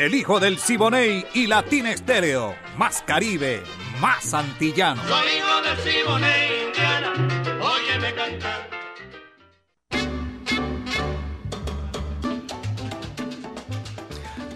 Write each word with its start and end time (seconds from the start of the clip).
El 0.00 0.14
hijo 0.14 0.40
del 0.40 0.58
Siboney 0.58 1.26
y 1.34 1.46
Latina 1.46 1.92
Estéreo. 1.92 2.54
Más 2.78 3.02
Caribe, 3.02 3.62
más 4.00 4.32
antillano. 4.32 5.02
Soy 5.06 5.28
hijo 5.36 5.60
del 5.60 5.76
Siboney, 5.92 6.66
Indiana. 6.68 7.12
Óyeme 7.60 8.14
cantar. 8.14 8.70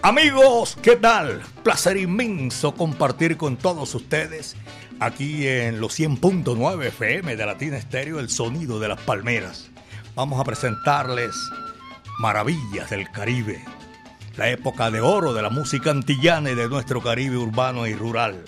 Amigos, 0.01 0.79
¿qué 0.81 0.95
tal? 0.95 1.43
Placer 1.61 1.97
inmenso 1.97 2.73
compartir 2.73 3.37
con 3.37 3.55
todos 3.55 3.93
ustedes 3.93 4.55
aquí 4.99 5.47
en 5.47 5.79
los 5.79 5.99
100.9 5.99 6.85
FM 6.85 7.35
de 7.35 7.45
Latina 7.45 7.77
Estéreo 7.77 8.19
el 8.19 8.29
sonido 8.29 8.79
de 8.79 8.87
las 8.87 9.01
palmeras. 9.01 9.69
Vamos 10.15 10.41
a 10.41 10.43
presentarles 10.43 11.35
Maravillas 12.17 12.89
del 12.89 13.11
Caribe 13.11 13.63
la 14.37 14.49
época 14.49 14.91
de 14.91 14.99
oro 14.99 15.33
de 15.33 15.41
la 15.41 15.49
música 15.49 15.91
antillana 15.91 16.51
y 16.51 16.55
de 16.55 16.67
nuestro 16.67 17.01
Caribe 17.01 17.37
urbano 17.37 17.87
y 17.87 17.93
rural. 17.93 18.43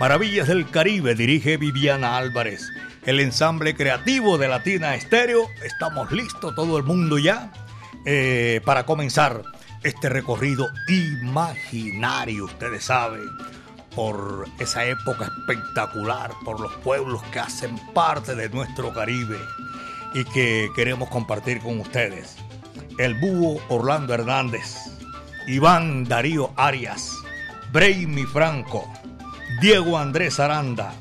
Maravillas 0.00 0.48
del 0.48 0.68
Caribe 0.68 1.14
dirige 1.14 1.56
Viviana 1.56 2.16
Álvarez. 2.16 2.68
El 3.04 3.20
ensamble 3.20 3.74
creativo 3.74 4.38
de 4.38 4.48
Latina 4.48 4.94
Estéreo. 4.94 5.46
Estamos 5.64 6.10
listos, 6.10 6.54
todo 6.54 6.76
el 6.78 6.84
mundo 6.84 7.18
ya, 7.18 7.52
eh, 8.04 8.60
para 8.64 8.84
comenzar 8.84 9.42
este 9.82 10.08
recorrido 10.08 10.68
imaginario, 10.88 12.46
ustedes 12.46 12.84
saben, 12.84 13.22
por 13.94 14.46
esa 14.58 14.84
época 14.84 15.26
espectacular, 15.26 16.32
por 16.44 16.60
los 16.60 16.72
pueblos 16.76 17.22
que 17.32 17.38
hacen 17.38 17.78
parte 17.94 18.34
de 18.34 18.48
nuestro 18.48 18.92
Caribe 18.92 19.38
y 20.14 20.24
que 20.24 20.68
queremos 20.74 21.08
compartir 21.08 21.60
con 21.60 21.80
ustedes 21.80 22.39
el 23.00 23.14
búho 23.14 23.62
Orlando 23.70 24.12
Hernández, 24.12 24.76
Iván 25.46 26.04
Darío 26.04 26.52
Arias, 26.54 27.10
Breimi 27.72 28.24
Franco, 28.24 28.92
Diego 29.62 29.96
Andrés 29.96 30.38
Aranda, 30.38 30.92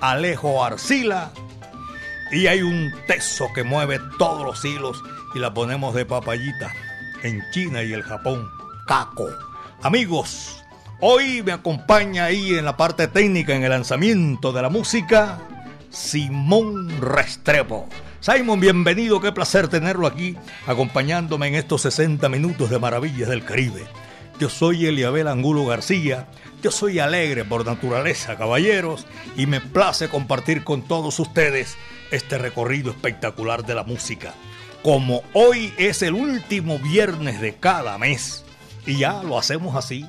Alejo 0.00 0.64
Arcila 0.64 1.32
y 2.30 2.46
hay 2.46 2.62
un 2.62 2.92
teso 3.08 3.48
que 3.52 3.64
mueve 3.64 3.98
todos 4.16 4.44
los 4.44 4.64
hilos 4.64 5.02
y 5.34 5.40
la 5.40 5.52
ponemos 5.52 5.92
de 5.92 6.06
papayita 6.06 6.72
en 7.24 7.42
China 7.50 7.82
y 7.82 7.94
el 7.94 8.04
Japón, 8.04 8.48
Caco. 8.86 9.28
Amigos, 9.82 10.64
hoy 11.00 11.42
me 11.42 11.50
acompaña 11.50 12.26
ahí 12.26 12.54
en 12.54 12.64
la 12.64 12.76
parte 12.76 13.08
técnica, 13.08 13.56
en 13.56 13.64
el 13.64 13.70
lanzamiento 13.70 14.52
de 14.52 14.62
la 14.62 14.68
música, 14.68 15.40
Simón 15.90 17.00
Restrepo. 17.00 17.88
Simon, 18.20 18.60
bienvenido, 18.60 19.18
qué 19.18 19.32
placer 19.32 19.68
tenerlo 19.68 20.06
aquí 20.06 20.36
acompañándome 20.66 21.48
en 21.48 21.54
estos 21.54 21.80
60 21.80 22.28
minutos 22.28 22.68
de 22.68 22.78
Maravillas 22.78 23.30
del 23.30 23.46
Caribe. 23.46 23.86
Yo 24.38 24.50
soy 24.50 24.84
Eliabel 24.84 25.26
Angulo 25.26 25.64
García, 25.64 26.28
yo 26.62 26.70
soy 26.70 26.98
alegre 26.98 27.46
por 27.46 27.64
naturaleza, 27.64 28.36
caballeros, 28.36 29.06
y 29.36 29.46
me 29.46 29.62
place 29.62 30.10
compartir 30.10 30.64
con 30.64 30.82
todos 30.82 31.18
ustedes 31.18 31.78
este 32.10 32.36
recorrido 32.36 32.90
espectacular 32.90 33.64
de 33.64 33.74
la 33.74 33.84
música. 33.84 34.34
Como 34.82 35.22
hoy 35.32 35.72
es 35.78 36.02
el 36.02 36.12
último 36.12 36.78
viernes 36.78 37.40
de 37.40 37.54
cada 37.54 37.96
mes, 37.96 38.44
y 38.84 38.98
ya 38.98 39.22
lo 39.22 39.38
hacemos 39.38 39.76
así, 39.76 40.04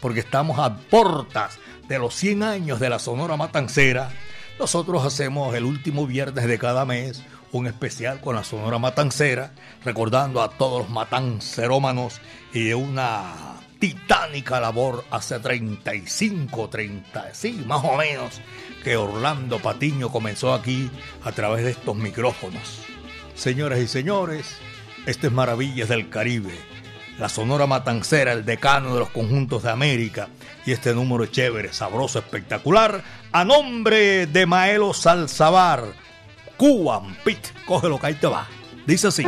porque 0.00 0.18
estamos 0.18 0.58
a 0.58 0.78
portas 0.78 1.60
de 1.86 2.00
los 2.00 2.12
100 2.16 2.42
años 2.42 2.80
de 2.80 2.90
la 2.90 2.98
Sonora 2.98 3.36
Matancera, 3.36 4.10
nosotros 4.58 5.04
hacemos 5.04 5.54
el 5.54 5.62
último 5.62 6.08
viernes 6.08 6.46
de 6.46 6.58
cada 6.58 6.84
mes 6.84 7.22
un 7.52 7.66
especial 7.66 8.20
con 8.20 8.34
la 8.34 8.44
Sonora 8.44 8.78
Matancera, 8.78 9.52
recordando 9.84 10.42
a 10.42 10.50
todos 10.50 10.82
los 10.82 10.90
matancerómanos 10.90 12.20
y 12.52 12.64
de 12.64 12.74
una 12.74 13.60
titánica 13.78 14.60
labor 14.60 15.04
hace 15.10 15.38
35, 15.38 16.68
30, 16.68 17.34
sí, 17.34 17.64
más 17.66 17.82
o 17.84 17.96
menos, 17.96 18.40
que 18.82 18.96
Orlando 18.96 19.58
Patiño 19.58 20.10
comenzó 20.10 20.54
aquí 20.54 20.90
a 21.24 21.32
través 21.32 21.64
de 21.64 21.72
estos 21.72 21.96
micrófonos. 21.96 22.80
Señoras 23.34 23.80
y 23.80 23.88
señores, 23.88 24.56
este 25.06 25.26
es 25.26 25.32
Maravillas 25.32 25.88
del 25.88 26.08
Caribe, 26.08 26.54
la 27.18 27.28
Sonora 27.28 27.66
Matancera, 27.66 28.32
el 28.32 28.44
decano 28.44 28.94
de 28.94 29.00
los 29.00 29.10
conjuntos 29.10 29.64
de 29.64 29.70
América, 29.70 30.28
y 30.64 30.72
este 30.72 30.94
número 30.94 31.26
chévere, 31.26 31.72
sabroso, 31.72 32.20
espectacular, 32.20 33.02
a 33.32 33.44
nombre 33.44 34.26
de 34.26 34.46
Maelo 34.46 34.94
Salzabar, 34.94 35.84
Cuban 36.62 37.16
Pit. 37.24 37.48
Cógelo 37.66 37.98
que 37.98 38.06
ahí 38.06 38.14
te 38.14 38.28
va. 38.28 38.46
Dice 38.86 39.08
así. 39.08 39.24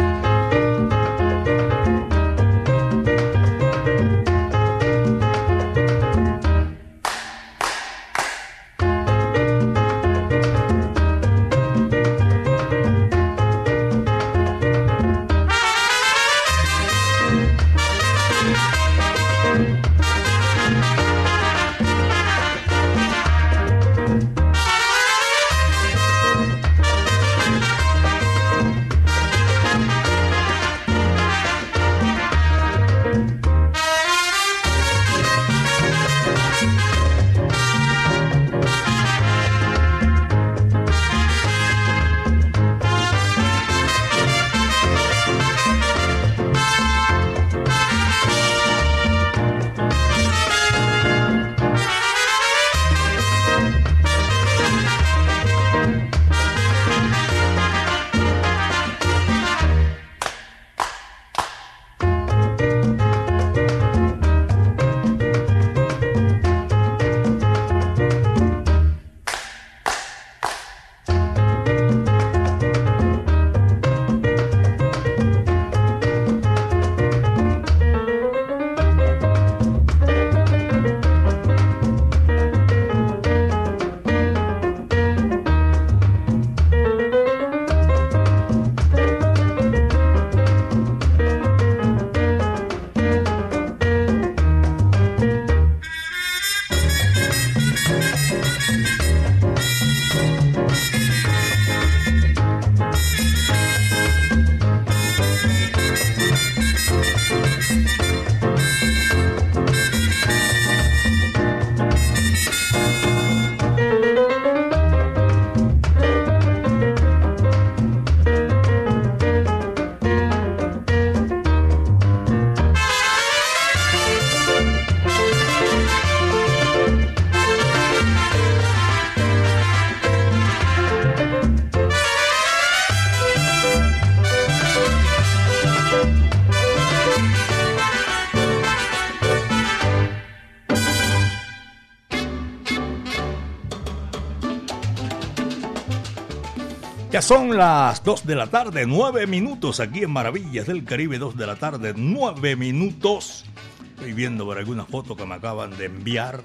Ya 147.15 147.23
son 147.23 147.57
las 147.57 148.03
2 148.03 148.27
de 148.27 148.35
la 148.35 148.49
tarde, 148.49 148.87
9 148.89 149.29
minutos 149.29 149.79
aquí 149.79 150.03
en 150.03 150.11
Maravillas 150.11 150.67
del 150.67 150.85
Caribe, 150.85 151.17
2 151.17 151.37
de 151.37 151.47
la 151.47 151.55
tarde, 151.55 151.95
9 151.97 152.57
minutos. 152.57 153.45
Estoy 153.91 154.13
viendo 154.15 154.45
por 154.45 154.59
alguna 154.59 154.85
foto 154.85 155.15
que 155.15 155.25
me 155.25 155.37
acaban 155.37 155.77
de 155.77 155.85
enviar 155.85 156.43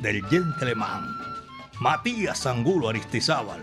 del 0.00 0.24
gentleman 0.24 1.06
Matías 1.80 2.46
Angulo 2.46 2.88
Aristizábal. 2.88 3.60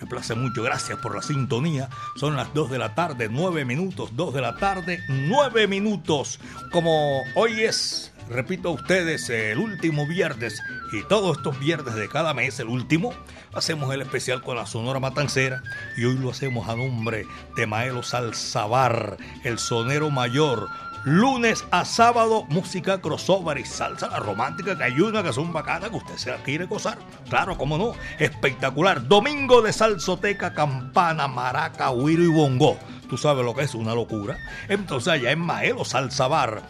Me 0.00 0.06
place 0.06 0.34
mucho, 0.34 0.62
gracias 0.62 0.98
por 1.00 1.14
la 1.14 1.20
sintonía. 1.20 1.90
Son 2.16 2.34
las 2.34 2.54
2 2.54 2.70
de 2.70 2.78
la 2.78 2.94
tarde, 2.94 3.28
9 3.30 3.66
minutos, 3.66 4.16
2 4.16 4.32
de 4.32 4.40
la 4.40 4.56
tarde, 4.56 5.00
9 5.10 5.66
minutos. 5.66 6.40
Como 6.72 7.24
hoy 7.34 7.60
es, 7.60 8.10
repito 8.30 8.70
a 8.70 8.72
ustedes, 8.72 9.28
el 9.28 9.58
último 9.58 10.06
viernes 10.06 10.62
y 10.94 11.02
todos 11.08 11.36
estos 11.36 11.60
viernes 11.60 11.94
de 11.94 12.08
cada 12.08 12.32
mes, 12.32 12.58
el 12.58 12.68
último, 12.68 13.12
hacemos 13.54 13.92
el 13.92 14.02
especial 14.02 14.42
con 14.42 14.56
la 14.56 14.66
Sonora 14.66 15.00
Matancera 15.00 15.62
y 15.96 16.04
hoy 16.04 16.16
lo 16.16 16.30
hacemos 16.30 16.68
a 16.68 16.76
nombre 16.76 17.26
de 17.56 17.66
Maelo 17.66 18.02
Salzabar, 18.02 19.16
el 19.44 19.58
sonero 19.58 20.10
mayor. 20.10 20.68
Lunes 21.04 21.66
a 21.70 21.84
sábado, 21.84 22.46
música 22.48 23.02
crossover 23.02 23.58
y 23.58 23.64
salsa 23.66 24.08
romántica 24.20 24.76
que 24.76 24.84
hay 24.84 25.00
una 25.00 25.22
que 25.22 25.34
son 25.34 25.52
bacanas 25.52 25.90
que 25.90 25.96
usted 25.96 26.16
se 26.16 26.30
la 26.30 26.38
quiere 26.38 26.64
gozar. 26.64 26.96
Claro, 27.28 27.58
cómo 27.58 27.76
no, 27.76 27.92
espectacular. 28.18 29.06
Domingo 29.06 29.60
de 29.60 29.74
salsoteca, 29.74 30.54
campana, 30.54 31.28
maraca, 31.28 31.90
huiro 31.90 32.22
y 32.22 32.28
bongo. 32.28 32.78
Tú 33.10 33.18
sabes 33.18 33.44
lo 33.44 33.54
que 33.54 33.64
es 33.64 33.74
una 33.74 33.94
locura. 33.94 34.38
Entonces 34.68 35.12
allá 35.12 35.30
en 35.30 35.40
Maelo 35.40 35.84
Salzabar 35.84 36.62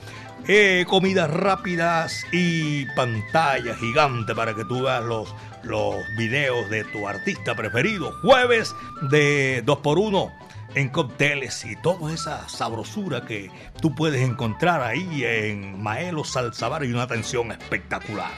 eh, 0.47 0.85
comidas 0.89 1.31
rápidas 1.31 2.27
y 2.31 2.85
pantalla 2.97 3.75
gigante 3.77 4.35
para 4.35 4.55
que 4.55 4.65
tú 4.65 4.83
veas 4.83 5.03
los, 5.03 5.33
los 5.65 5.97
videos 6.17 6.69
de 6.71 6.85
tu 6.85 7.09
artista 7.09 7.55
preferido. 7.55 8.13
Jueves 8.23 8.75
de 9.11 9.65
2x1 9.65 10.33
en 10.75 10.89
cócteles 10.89 11.65
y 11.65 11.77
toda 11.77 12.13
esa 12.13 12.49
sabrosura 12.49 13.25
que 13.25 13.51
tú 13.81 13.95
puedes 13.95 14.23
encontrar 14.23 14.83
ahí 14.83 15.25
en 15.25 15.83
Maelo 15.83 16.25
Salsabar 16.25 16.85
y 16.85 16.93
una 16.93 17.03
atención 17.03 17.53
espectacular. 17.53 18.33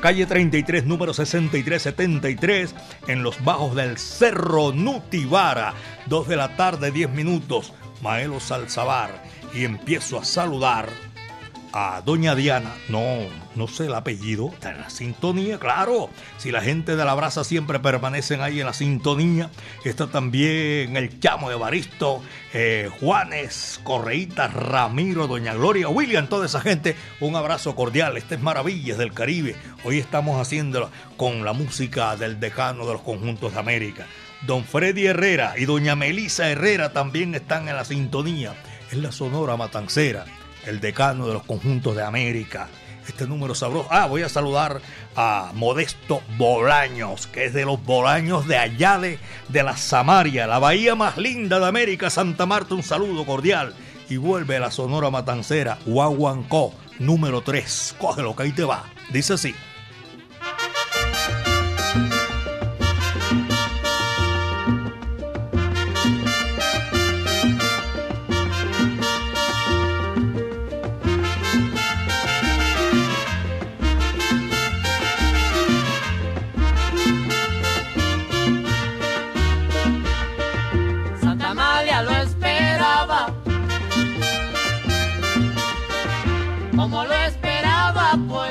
Calle 0.00 0.26
33, 0.26 0.84
número 0.84 1.12
6373, 1.12 2.74
en 3.08 3.24
los 3.24 3.42
bajos 3.44 3.74
del 3.74 3.98
Cerro 3.98 4.72
Nutibara. 4.72 5.74
2 6.06 6.28
de 6.28 6.36
la 6.36 6.56
tarde, 6.56 6.92
10 6.92 7.10
minutos. 7.10 7.72
Maelo 8.00 8.38
Salzabar. 8.38 9.24
Y 9.52 9.64
empiezo 9.64 10.18
a 10.18 10.24
saludar 10.24 10.88
a 11.72 12.02
doña 12.04 12.34
Diana, 12.34 12.74
no, 12.88 13.02
no 13.54 13.68
sé 13.68 13.86
el 13.86 13.94
apellido, 13.94 14.50
está 14.52 14.70
en 14.70 14.80
la 14.80 14.90
sintonía, 14.90 15.58
claro. 15.58 16.10
Si 16.38 16.50
la 16.50 16.60
gente 16.60 16.96
de 16.96 17.04
la 17.04 17.14
brasa 17.14 17.44
siempre 17.44 17.78
permanecen 17.78 18.40
ahí 18.40 18.60
en 18.60 18.66
la 18.66 18.72
sintonía, 18.72 19.50
está 19.84 20.06
también 20.06 20.96
el 20.96 21.20
chamo 21.20 21.50
de 21.50 21.56
Baristo, 21.56 22.22
eh, 22.52 22.88
Juanes, 23.00 23.80
Correíta, 23.84 24.48
Ramiro, 24.48 25.26
doña 25.26 25.54
Gloria, 25.54 25.88
William, 25.88 26.28
toda 26.28 26.46
esa 26.46 26.60
gente, 26.60 26.96
un 27.20 27.36
abrazo 27.36 27.74
cordial. 27.74 28.16
Este 28.16 28.36
es 28.36 28.40
Maravillas 28.40 28.98
del 28.98 29.12
Caribe. 29.12 29.56
Hoy 29.84 29.98
estamos 29.98 30.40
haciéndolo 30.40 30.90
con 31.16 31.44
la 31.44 31.52
música 31.52 32.16
del 32.16 32.40
decano 32.40 32.86
de 32.86 32.94
los 32.94 33.02
conjuntos 33.02 33.52
de 33.52 33.58
América. 33.58 34.06
Don 34.46 34.64
Freddy 34.64 35.06
Herrera 35.06 35.54
y 35.58 35.64
doña 35.64 35.96
Melisa 35.96 36.48
Herrera 36.48 36.92
también 36.92 37.34
están 37.34 37.68
en 37.68 37.76
la 37.76 37.84
sintonía. 37.84 38.54
Es 38.90 38.96
la 38.96 39.12
Sonora 39.12 39.56
Matancera 39.56 40.24
el 40.66 40.80
decano 40.80 41.26
de 41.26 41.34
los 41.34 41.44
conjuntos 41.44 41.96
de 41.96 42.02
América. 42.02 42.68
Este 43.06 43.26
número 43.26 43.54
sabroso. 43.54 43.88
Ah, 43.90 44.06
voy 44.06 44.22
a 44.22 44.28
saludar 44.28 44.80
a 45.16 45.52
Modesto 45.54 46.22
Bolaños, 46.36 47.26
que 47.26 47.46
es 47.46 47.54
de 47.54 47.64
los 47.64 47.82
Bolaños 47.82 48.46
de 48.46 48.58
allá 48.58 48.98
de, 48.98 49.18
la 49.62 49.76
Samaria, 49.76 50.46
la 50.46 50.58
bahía 50.58 50.94
más 50.94 51.16
linda 51.16 51.58
de 51.58 51.66
América, 51.66 52.10
Santa 52.10 52.44
Marta. 52.44 52.74
Un 52.74 52.82
saludo 52.82 53.24
cordial. 53.24 53.74
Y 54.10 54.16
vuelve 54.16 54.56
a 54.56 54.60
la 54.60 54.70
Sonora 54.70 55.10
Matancera, 55.10 55.78
Huahuancó, 55.86 56.74
número 56.98 57.42
3. 57.42 57.96
Cógelo 57.98 58.36
que 58.36 58.42
ahí 58.44 58.52
te 58.52 58.64
va. 58.64 58.84
Dice 59.10 59.34
así. 59.34 59.54
agua 88.18 88.47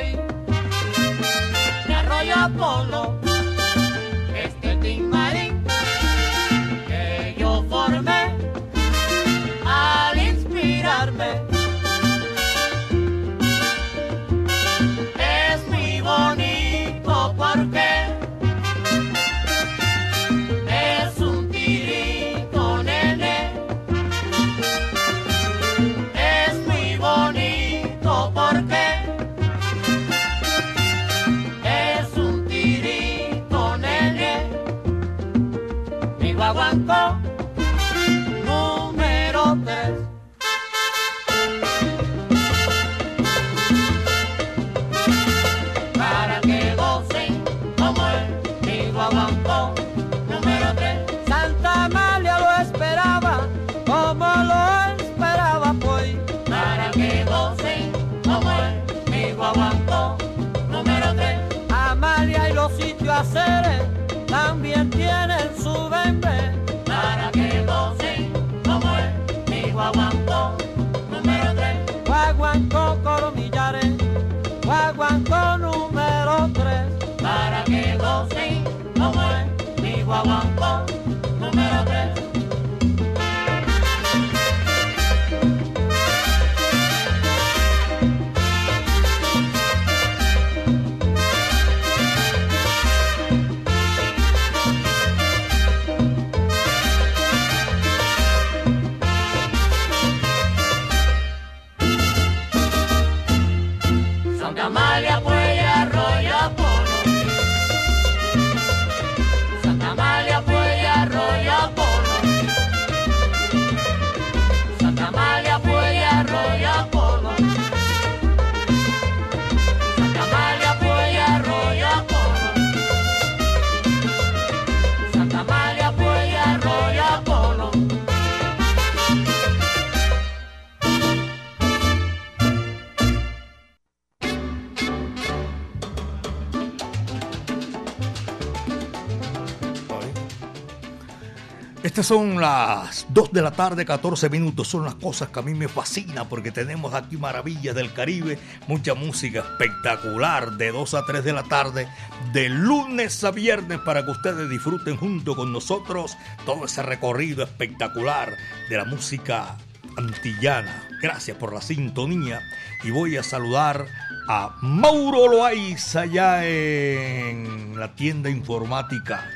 son 142.08 142.40
las 142.40 143.06
2 143.10 143.34
de 143.34 143.42
la 143.42 143.52
tarde, 143.52 143.84
14 143.84 144.30
minutos. 144.30 144.70
Son 144.70 144.86
las 144.86 144.96
cosas 144.96 145.28
que 145.28 145.40
a 145.40 145.42
mí 145.42 145.54
me 145.54 145.68
fascinan 145.68 146.30
porque 146.30 146.54
tenemos 146.54 146.94
aquí 146.94 147.18
maravillas 147.18 147.76
del 147.76 147.92
Caribe, 147.92 148.40
mucha 148.66 148.94
música 148.94 149.40
espectacular 149.40 150.54
de 150.54 150.72
2 150.72 150.94
a 150.94 151.06
3 151.06 151.22
de 151.26 151.34
la 151.34 151.44
tarde, 151.44 151.90
de 152.32 152.48
lunes 152.48 153.26
a 153.26 153.32
viernes 153.32 153.80
para 153.80 154.06
que 154.06 154.12
ustedes 154.12 154.50
disfruten 154.50 154.96
junto 154.96 155.36
con 155.36 155.52
nosotros 155.52 156.16
todo 156.46 156.64
ese 156.64 156.82
recorrido 156.82 157.44
espectacular 157.44 158.38
de 158.70 158.78
la 158.78 158.86
música 158.86 159.58
antillana. 159.98 160.88
Gracias 161.02 161.36
por 161.36 161.52
la 161.52 161.62
sintonía 161.62 162.40
y 162.86 162.92
voy 162.92 163.18
a 163.18 163.24
saludar 163.24 163.86
a 164.30 164.56
Mauro 164.62 165.28
Loaiza 165.28 166.04
allá 166.04 166.48
en 166.48 167.78
la 167.78 167.94
tienda 167.96 168.30
informática 168.30 169.30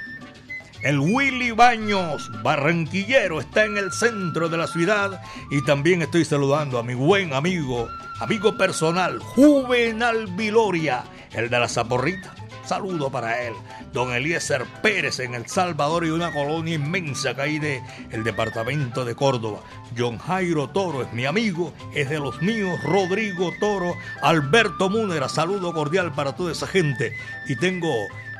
el 0.83 0.99
Willy 0.99 1.51
Baños, 1.51 2.31
barranquillero, 2.41 3.39
está 3.39 3.65
en 3.65 3.77
el 3.77 3.91
centro 3.91 4.49
de 4.49 4.57
la 4.57 4.67
ciudad 4.67 5.21
y 5.51 5.63
también 5.63 6.01
estoy 6.01 6.25
saludando 6.25 6.79
a 6.79 6.83
mi 6.83 6.93
buen 6.93 7.33
amigo, 7.33 7.87
amigo 8.19 8.57
personal, 8.57 9.19
Juvenal 9.19 10.27
Viloria, 10.35 11.03
el 11.33 11.49
de 11.49 11.59
la 11.59 11.67
Zaporrita. 11.67 12.33
Saludo 12.65 13.09
para 13.09 13.41
él, 13.43 13.53
don 13.91 14.13
Eliezer 14.13 14.65
Pérez 14.81 15.19
en 15.19 15.35
El 15.35 15.47
Salvador 15.47 16.05
y 16.05 16.09
una 16.09 16.31
colonia 16.31 16.75
inmensa 16.75 17.35
que 17.35 17.41
hay 17.41 17.59
de 17.59 17.83
el 18.11 18.23
departamento 18.23 19.03
de 19.03 19.15
Córdoba. 19.15 19.59
John 19.97 20.17
Jairo 20.17 20.69
Toro 20.69 21.01
es 21.01 21.13
mi 21.13 21.25
amigo, 21.25 21.73
es 21.93 22.09
de 22.09 22.19
los 22.19 22.41
míos, 22.41 22.79
Rodrigo 22.83 23.51
Toro, 23.59 23.95
Alberto 24.21 24.89
Múnera, 24.89 25.29
saludo 25.29 25.73
cordial 25.73 26.13
para 26.13 26.35
toda 26.35 26.51
esa 26.51 26.67
gente. 26.67 27.15
Y 27.47 27.55
tengo 27.55 27.89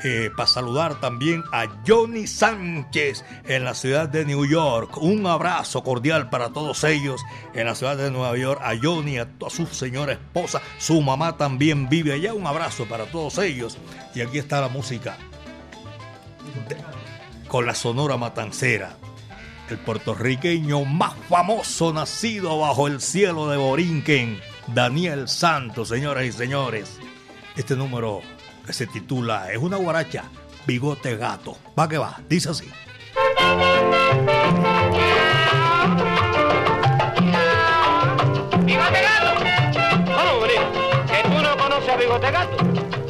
eh, 0.04 0.30
para 0.36 0.48
saludar 0.48 1.00
también 1.00 1.44
a 1.52 1.66
Johnny 1.86 2.26
Sánchez 2.26 3.24
en 3.44 3.64
la 3.64 3.72
ciudad 3.72 4.08
de 4.08 4.24
New 4.24 4.44
York. 4.44 4.96
Un 5.00 5.24
abrazo 5.28 5.84
cordial 5.84 6.28
para 6.28 6.48
todos 6.48 6.82
ellos 6.82 7.22
en 7.54 7.66
la 7.66 7.76
ciudad 7.76 7.96
de 7.96 8.10
Nueva 8.10 8.36
York. 8.36 8.60
A 8.64 8.72
Johnny, 8.82 9.18
a, 9.18 9.28
su 9.48 9.66
señora 9.66 10.14
esposa, 10.14 10.60
su 10.78 11.00
mamá 11.00 11.36
también 11.36 11.88
vive 11.88 12.14
allá. 12.14 12.34
Un 12.34 12.48
abrazo 12.48 12.86
para 12.86 13.04
todos 13.06 13.38
ellos. 13.38 13.78
Y 14.12 14.22
aquí 14.22 14.38
está 14.38 14.60
la 14.60 14.68
música 14.68 15.16
con 17.46 17.64
la 17.64 17.74
Sonora 17.74 18.16
Matancera. 18.16 18.96
El 19.72 19.78
puertorriqueño 19.78 20.84
más 20.84 21.14
famoso 21.30 21.94
nacido 21.94 22.58
bajo 22.58 22.88
el 22.88 23.00
cielo 23.00 23.48
de 23.48 23.56
Borinquen, 23.56 24.38
Daniel 24.66 25.28
Santos, 25.28 25.88
señoras 25.88 26.26
y 26.26 26.32
señores. 26.32 26.98
Este 27.56 27.74
número 27.74 28.20
que 28.66 28.74
se 28.74 28.86
titula 28.86 29.50
Es 29.50 29.56
una 29.56 29.78
guaracha, 29.78 30.24
bigote 30.66 31.16
gato. 31.16 31.56
Va 31.78 31.88
que 31.88 31.96
va, 31.96 32.20
dice 32.28 32.50
así. 32.50 32.66
¡Bigote 38.66 39.00
gato! 39.00 39.40
¿Cómo, 40.04 40.40
Monina? 40.40 40.68
¿Que 41.06 41.28
tú 41.30 41.42
no 41.42 41.56
conoces 41.56 41.88
a 41.88 41.96
Bigote 41.96 42.30
gato? 42.30 42.56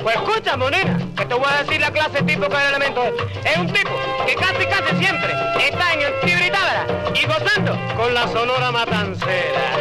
Pues 0.01 0.17
escucha, 0.17 0.57
Monina, 0.57 0.99
que 1.17 1.27
te 1.27 1.35
voy 1.35 1.47
a 1.49 1.63
decir 1.65 1.81
la 1.81 1.91
clase 1.91 2.23
tipo 2.23 2.49
que 2.49 2.57
el 2.57 2.69
elemento 2.69 3.03
es. 3.05 3.13
Es 3.51 3.57
un 3.57 3.67
tipo 3.67 3.91
que 4.27 4.35
casi 4.37 4.67
casi 4.67 4.97
siempre 4.97 5.33
está 5.69 5.93
en 5.95 6.03
el 6.03 6.21
y 7.15 7.27
gozando 7.27 7.79
con 7.97 8.15
la 8.15 8.27
sonora 8.29 8.71
matancera. 8.71 9.77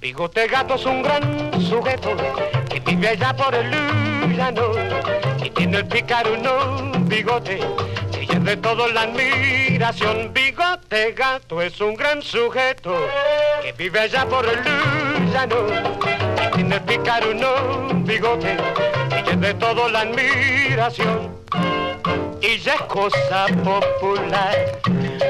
Bigote 0.00 0.46
Gato 0.46 0.74
es 0.74 0.84
un 0.84 1.02
gran 1.02 1.62
sujeto 1.62 2.16
que 2.68 2.80
vive 2.80 3.08
allá 3.08 3.34
por 3.34 3.54
el 3.54 3.70
llano 4.36 4.72
y 5.42 5.50
tiene 5.50 5.78
el 5.78 5.86
picaruno 5.86 6.92
bigote 7.02 7.60
que 8.10 8.36
es 8.36 8.44
de 8.44 8.56
todo 8.56 8.88
la 8.88 9.02
admiración. 9.02 10.32
Bigote 10.32 11.12
Gato 11.12 11.62
es 11.62 11.80
un 11.80 11.94
gran 11.94 12.20
sujeto 12.22 12.94
que 13.62 13.72
vive 13.72 14.00
allá 14.00 14.26
por 14.26 14.44
el 14.46 14.62
llano 15.32 15.56
y 16.46 16.54
tiene 16.56 16.74
el 16.76 16.82
picaruno 16.82 17.88
bigote 18.04 18.56
que 19.24 19.30
es 19.30 19.40
de 19.40 19.54
todo 19.54 19.88
la 19.88 20.00
admiración. 20.00 21.42
Y 22.44 22.58
ya 22.58 22.74
es 22.74 22.82
cosa 22.82 23.46
popular, 23.62 24.80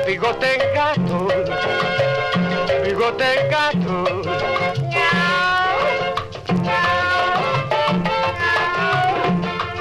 bigote 0.06 0.72
gato, 0.74 1.28
bigote 2.82 3.48
gato. 3.50 4.04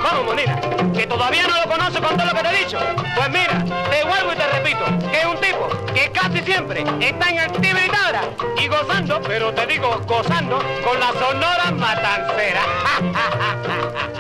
¿Cómo, 0.02 0.24
Monina? 0.26 0.60
¿Que 0.94 1.08
todavía 1.08 1.48
no 1.48 1.56
lo 1.56 1.72
conoce 1.72 2.02
con 2.02 2.18
todo 2.18 2.26
lo 2.26 2.34
que 2.34 2.44
te 2.44 2.50
he 2.50 2.66
dicho? 2.66 2.80
Pues 3.16 3.30
mira, 3.30 3.64
te 3.90 4.04
vuelvo 4.04 4.34
y 4.34 4.36
te 4.36 4.48
repito, 4.48 4.84
que 5.10 5.20
es 5.20 5.26
un 5.26 5.38
tipo 5.40 5.70
que 5.94 6.12
casi 6.12 6.42
siempre 6.42 6.84
está 7.00 7.30
en 7.30 7.38
el 7.38 7.52
Tibritabra 7.54 8.24
y 8.58 8.68
gozando, 8.68 9.22
pero 9.22 9.54
te 9.54 9.66
digo 9.68 10.02
gozando, 10.06 10.60
con 10.84 11.00
la 11.00 11.14
sonora 11.14 11.72
matancera. 11.72 12.62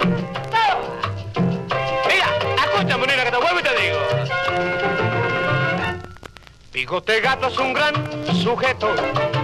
Bigote 6.81 7.21
Gato 7.21 7.49
es 7.49 7.59
un 7.59 7.75
gran 7.75 7.95
sujeto 8.43 8.89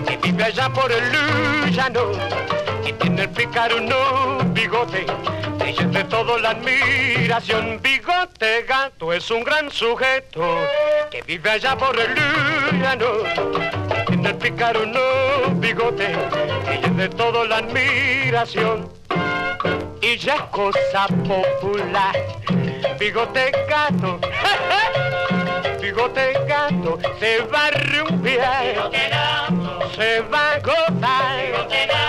que 0.09 0.17
vive 0.17 0.45
allá 0.45 0.71
por 0.71 0.91
el 0.91 1.71
llano 1.71 2.13
y 2.83 2.95
tiene 2.95 3.25
el 3.25 3.29
picaruno 3.29 4.39
bigote 4.55 5.05
que 5.59 5.69
es 5.69 5.93
de 5.93 6.05
todo 6.05 6.39
la 6.39 6.53
admiración. 6.53 7.79
Bigote 7.83 8.63
Gato 8.63 9.13
es 9.13 9.31
un 9.31 9.45
gran 9.45 9.71
sujeto 9.71 10.61
que 11.11 11.21
vive 11.27 11.51
allá 11.51 11.77
por 11.77 11.95
el 12.01 12.15
llano 12.81 13.07
y 14.01 14.07
tiene 14.07 14.29
el 14.31 14.37
picaruno 14.37 15.01
bigote 15.57 16.17
que 16.65 16.87
es 16.87 16.97
de 16.97 17.09
todo 17.11 17.45
la 17.45 17.59
admiración. 17.59 18.89
Y 20.01 20.17
ya 20.17 20.47
cosa 20.51 21.07
popular, 21.29 22.17
bigote 22.99 23.53
gato, 23.69 24.21
bigote 25.87 26.33
gato, 26.49 26.99
se 27.21 27.43
va 27.53 27.67
a 27.67 27.71
rumbear, 27.71 28.91
se 29.95 30.21
va 30.23 30.55
a 30.55 30.59
gozar, 30.59 32.06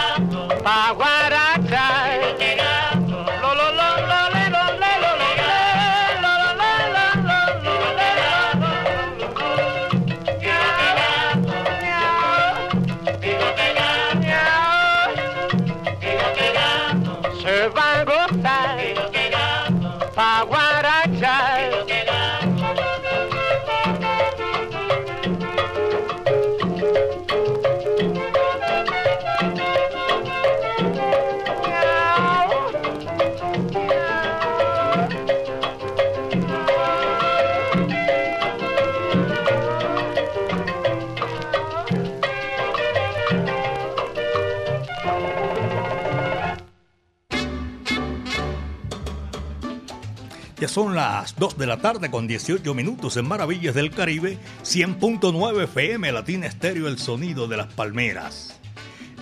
Ya 50.60 50.68
son 50.68 50.96
las 50.96 51.36
2 51.36 51.60
de 51.60 51.68
la 51.68 51.78
tarde 51.78 52.10
con 52.10 52.26
18 52.26 52.74
minutos 52.74 53.16
en 53.18 53.28
Maravillas 53.28 53.76
del 53.76 53.92
Caribe, 53.92 54.40
100.9 54.64 55.66
FM, 55.66 56.12
Latina 56.12 56.48
Estéreo, 56.48 56.88
el 56.88 56.98
sonido 56.98 57.48
de 57.48 57.58
las 57.58 57.68
palmeras. 57.68 58.60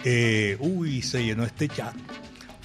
Eh, 0.05 0.55
uy, 0.61 1.01
se 1.01 1.25
llenó 1.25 1.43
este 1.43 1.67
chat. 1.67 1.93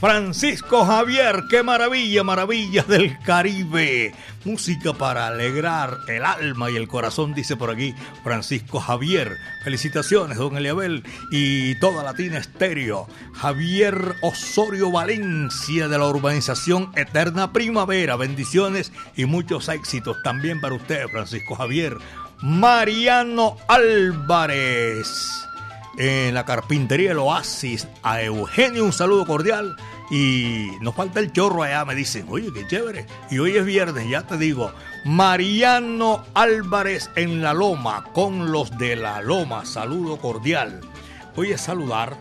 Francisco 0.01 0.87
Javier, 0.87 1.45
qué 1.51 1.63
maravilla, 1.63 2.25
maravillas 2.25 2.89
del 2.89 3.19
Caribe. 3.19 4.15
Música 4.47 4.95
para 4.95 5.27
alegrar 5.27 5.99
el 6.09 6.25
alma 6.25 6.71
y 6.71 6.77
el 6.77 6.89
corazón, 6.89 7.35
dice 7.35 7.55
por 7.55 7.71
aquí 7.71 7.95
Francisco 8.25 8.81
Javier. 8.81 9.37
Felicitaciones, 9.63 10.39
don 10.39 10.57
Eliabel 10.57 11.05
y 11.31 11.75
toda 11.81 12.03
Latina 12.03 12.39
Estéreo. 12.39 13.09
Javier 13.35 14.15
Osorio 14.23 14.91
Valencia 14.91 15.87
de 15.87 15.99
la 15.99 16.07
urbanización 16.07 16.93
Eterna 16.97 17.53
Primavera. 17.53 18.17
Bendiciones 18.17 18.93
y 19.17 19.27
muchos 19.27 19.69
éxitos 19.69 20.17
también 20.23 20.63
para 20.63 20.77
usted, 20.77 21.09
Francisco 21.09 21.57
Javier. 21.57 21.99
Mariano 22.41 23.59
Álvarez 23.69 25.47
en 25.97 26.35
la 26.35 26.45
carpintería 26.45 27.13
El 27.13 27.19
Oasis. 27.19 27.89
A 28.03 28.23
Eugenio 28.23 28.85
un 28.85 28.93
saludo 28.93 29.27
cordial 29.27 29.77
Y 30.11 30.69
nos 30.81 30.95
falta 30.95 31.21
el 31.21 31.33
chorro 31.33 31.63
allá, 31.63 31.85
me 31.85 31.95
dicen, 31.95 32.27
oye, 32.29 32.53
qué 32.53 32.67
chévere. 32.67 33.07
Y 33.31 33.39
hoy 33.39 33.57
es 33.57 33.65
viernes, 33.65 34.09
ya 34.09 34.23
te 34.23 34.37
digo. 34.37 34.73
Mariano 35.05 36.25
Álvarez 36.35 37.11
en 37.17 37.43
la 37.43 37.55
Loma, 37.55 38.05
con 38.13 38.51
los 38.51 38.77
de 38.77 38.97
la 38.97 39.23
Loma, 39.23 39.65
saludo 39.65 40.19
cordial. 40.19 40.81
Voy 41.37 41.53
a 41.53 41.59
saludar, 41.59 42.17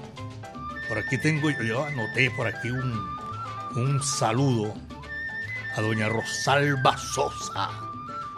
por 0.88 0.99
aquí 0.99 1.17
tengo, 1.17 1.49
yo 1.49 1.83
anoté 1.83 2.31
por 2.31 2.47
aquí 2.47 2.69
un, 2.69 2.93
un 3.75 4.03
saludo 4.03 4.73
a 5.75 5.81
doña 5.81 6.09
Rosalba 6.09 6.97
Sosa. 6.97 7.69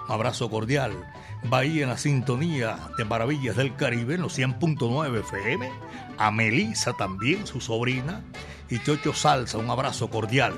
Un 0.07 0.13
abrazo 0.13 0.49
cordial. 0.49 1.10
Bahía 1.43 1.83
en 1.83 1.89
la 1.89 1.97
sintonía 1.97 2.77
de 2.97 3.05
Maravillas 3.05 3.55
del 3.55 3.75
Caribe 3.75 4.15
en 4.15 4.21
los 4.21 4.37
100.9 4.37 5.19
FM. 5.21 5.69
A 6.17 6.31
Melisa 6.31 6.93
también, 6.93 7.47
su 7.47 7.59
sobrina 7.59 8.21
y 8.69 8.79
Chocho 8.79 9.13
Salsa. 9.13 9.57
Un 9.57 9.69
abrazo 9.69 10.09
cordial 10.09 10.53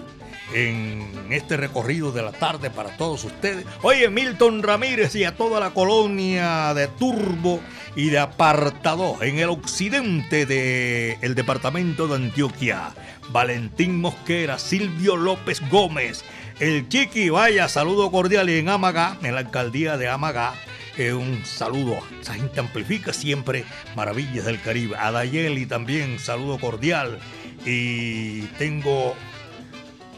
en 0.53 1.27
este 1.31 1.57
recorrido 1.57 2.11
de 2.11 2.21
la 2.21 2.31
tarde 2.31 2.69
para 2.69 2.95
todos 2.97 3.23
ustedes. 3.23 3.65
Oye, 3.81 4.09
Milton 4.09 4.61
Ramírez 4.61 5.15
y 5.15 5.23
a 5.23 5.35
toda 5.35 5.59
la 5.59 5.71
colonia 5.71 6.73
de 6.73 6.87
Turbo 6.87 7.59
y 7.95 8.09
de 8.09 8.19
Apartado 8.19 9.21
en 9.21 9.39
el 9.39 9.49
occidente 9.49 10.45
del 10.45 11.35
departamento 11.35 12.07
de 12.07 12.15
Antioquia. 12.15 12.91
Valentín 13.29 14.01
Mosquera, 14.01 14.59
Silvio 14.59 15.15
López 15.15 15.61
Gómez, 15.69 16.23
el 16.59 16.87
Chiqui, 16.89 17.29
vaya, 17.29 17.67
saludo 17.69 18.11
cordial 18.11 18.49
y 18.49 18.59
en 18.59 18.69
Amagá, 18.69 19.17
en 19.23 19.33
la 19.33 19.41
alcaldía 19.41 19.97
de 19.97 20.09
Amagá. 20.09 20.53
Eh, 20.95 21.11
un 21.11 21.43
saludo, 21.43 21.99
esa 22.21 22.35
gente 22.35 22.59
amplifica 22.59 23.13
siempre 23.13 23.65
maravillas 23.95 24.45
del 24.45 24.61
Caribe. 24.61 24.95
A 24.95 25.11
Dayeli 25.11 25.65
también, 25.65 26.19
saludo 26.19 26.59
cordial 26.59 27.17
y 27.65 28.41
tengo, 28.59 29.15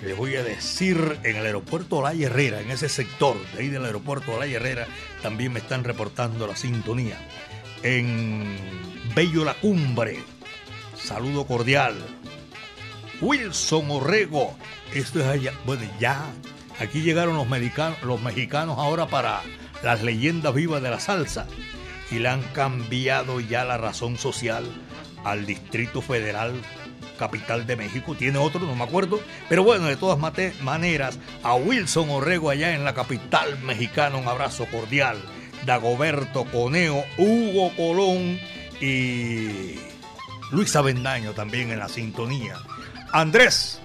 les 0.04 0.18
voy 0.18 0.36
a 0.36 0.44
decir, 0.44 1.18
en 1.24 1.38
el 1.38 1.46
aeropuerto 1.46 2.02
La 2.02 2.12
Herrera, 2.12 2.60
en 2.60 2.72
ese 2.72 2.90
sector 2.90 3.38
de 3.54 3.62
ahí 3.62 3.70
del 3.70 3.86
aeropuerto 3.86 4.38
La 4.38 4.48
Herrera, 4.48 4.86
también 5.22 5.54
me 5.54 5.60
están 5.60 5.86
reportando 5.86 6.46
la 6.46 6.58
sintonía. 6.58 7.18
En 7.82 8.58
Bello 9.16 9.46
La 9.46 9.54
Cumbre, 9.54 10.20
saludo 10.98 11.46
cordial. 11.46 11.96
Wilson 13.22 13.90
Orrego, 13.92 14.58
esto 14.94 15.22
es 15.22 15.26
allá, 15.26 15.54
bueno, 15.66 15.84
ya, 16.02 16.26
aquí 16.80 17.00
llegaron 17.00 17.38
los, 17.38 17.48
los 18.04 18.22
mexicanos 18.22 18.78
ahora 18.78 19.08
para 19.08 19.42
las 19.86 20.02
leyendas 20.02 20.54
vivas 20.54 20.82
de 20.82 20.90
la 20.90 21.00
salsa 21.00 21.46
y 22.10 22.20
le 22.20 22.28
han 22.28 22.42
cambiado 22.42 23.40
ya 23.40 23.64
la 23.64 23.78
razón 23.78 24.18
social 24.18 24.66
al 25.24 25.46
Distrito 25.46 26.02
Federal 26.02 26.54
capital 27.18 27.66
de 27.66 27.78
México, 27.78 28.14
tiene 28.14 28.40
otro, 28.40 28.60
no 28.60 28.76
me 28.76 28.84
acuerdo, 28.84 29.22
pero 29.48 29.64
bueno, 29.64 29.86
de 29.86 29.96
todas 29.96 30.20
maneras, 30.62 31.18
a 31.44 31.56
Wilson 31.56 32.10
Orrego 32.10 32.50
allá 32.50 32.76
en 32.76 32.84
la 32.84 32.94
capital 32.94 33.58
mexicana, 33.60 34.18
un 34.18 34.28
abrazo 34.28 34.66
cordial, 34.66 35.18
Dagoberto 35.66 36.44
Coneo, 36.44 37.06
Hugo 37.18 37.72
Colón 37.78 38.38
y 38.82 39.76
Luis 40.52 40.76
Avendaño 40.76 41.32
también 41.32 41.72
en 41.72 41.80
la 41.80 41.88
sintonía. 41.88 42.58
Andrés 43.14 43.80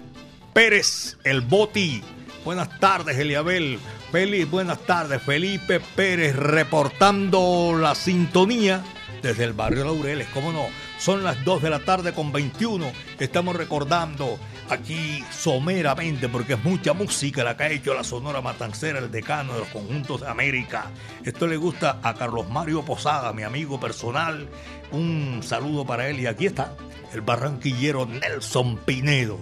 Pérez, 0.53 1.19
el 1.23 1.43
Boti. 1.43 2.03
Buenas 2.45 2.81
tardes, 2.81 3.17
Eliabel. 3.17 3.79
Feliz, 4.13 4.51
buenas 4.51 4.81
tardes. 4.81 5.23
Felipe 5.23 5.79
Pérez 5.79 6.35
reportando 6.35 7.79
la 7.81 7.95
sintonía 7.95 8.83
desde 9.23 9.45
el 9.45 9.53
barrio 9.53 9.85
Laureles, 9.85 10.27
¿cómo 10.35 10.51
no? 10.51 10.67
Son 10.99 11.23
las 11.23 11.45
2 11.45 11.63
de 11.63 11.71
la 11.71 11.79
tarde 11.79 12.13
con 12.13 12.33
21. 12.33 12.91
Estamos 13.21 13.55
recordando 13.55 14.37
aquí 14.69 15.23
someramente, 15.31 16.29
porque 16.29 16.55
es 16.55 16.65
mucha 16.65 16.93
música 16.93 17.45
la 17.45 17.57
que 17.57 17.63
ha 17.63 17.71
hecho 17.71 17.95
la 17.95 18.03
Sonora 18.03 18.41
Matancera, 18.41 18.99
el 18.99 19.13
decano 19.13 19.53
de 19.53 19.61
los 19.61 19.69
conjuntos 19.69 20.23
de 20.23 20.29
América. 20.29 20.91
Esto 21.25 21.47
le 21.47 21.57
gusta 21.57 22.01
a 22.03 22.15
Carlos 22.15 22.49
Mario 22.49 22.85
Posada, 22.85 23.33
mi 23.33 23.45
amigo 23.45 23.79
personal. 23.79 24.49
Un 24.91 25.41
saludo 25.45 25.87
para 25.87 26.09
él. 26.09 26.19
Y 26.19 26.27
aquí 26.27 26.47
está 26.47 26.75
el 27.13 27.21
barranquillero 27.21 28.07
Nelson 28.07 28.77
Pinedo. 28.79 29.39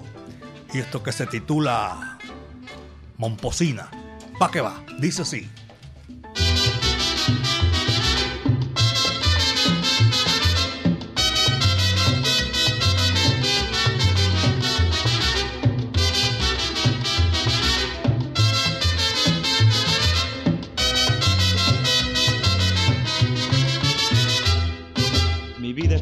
Y 0.74 0.78
esto 0.81 1.02
que 1.02 1.12
se 1.12 1.26
titula 1.26 2.18
Momposina. 3.16 3.88
¿Pa' 4.38 4.51
qué 4.51 4.61
va? 4.61 4.85
Dice 4.98 5.22
así. 5.22 5.48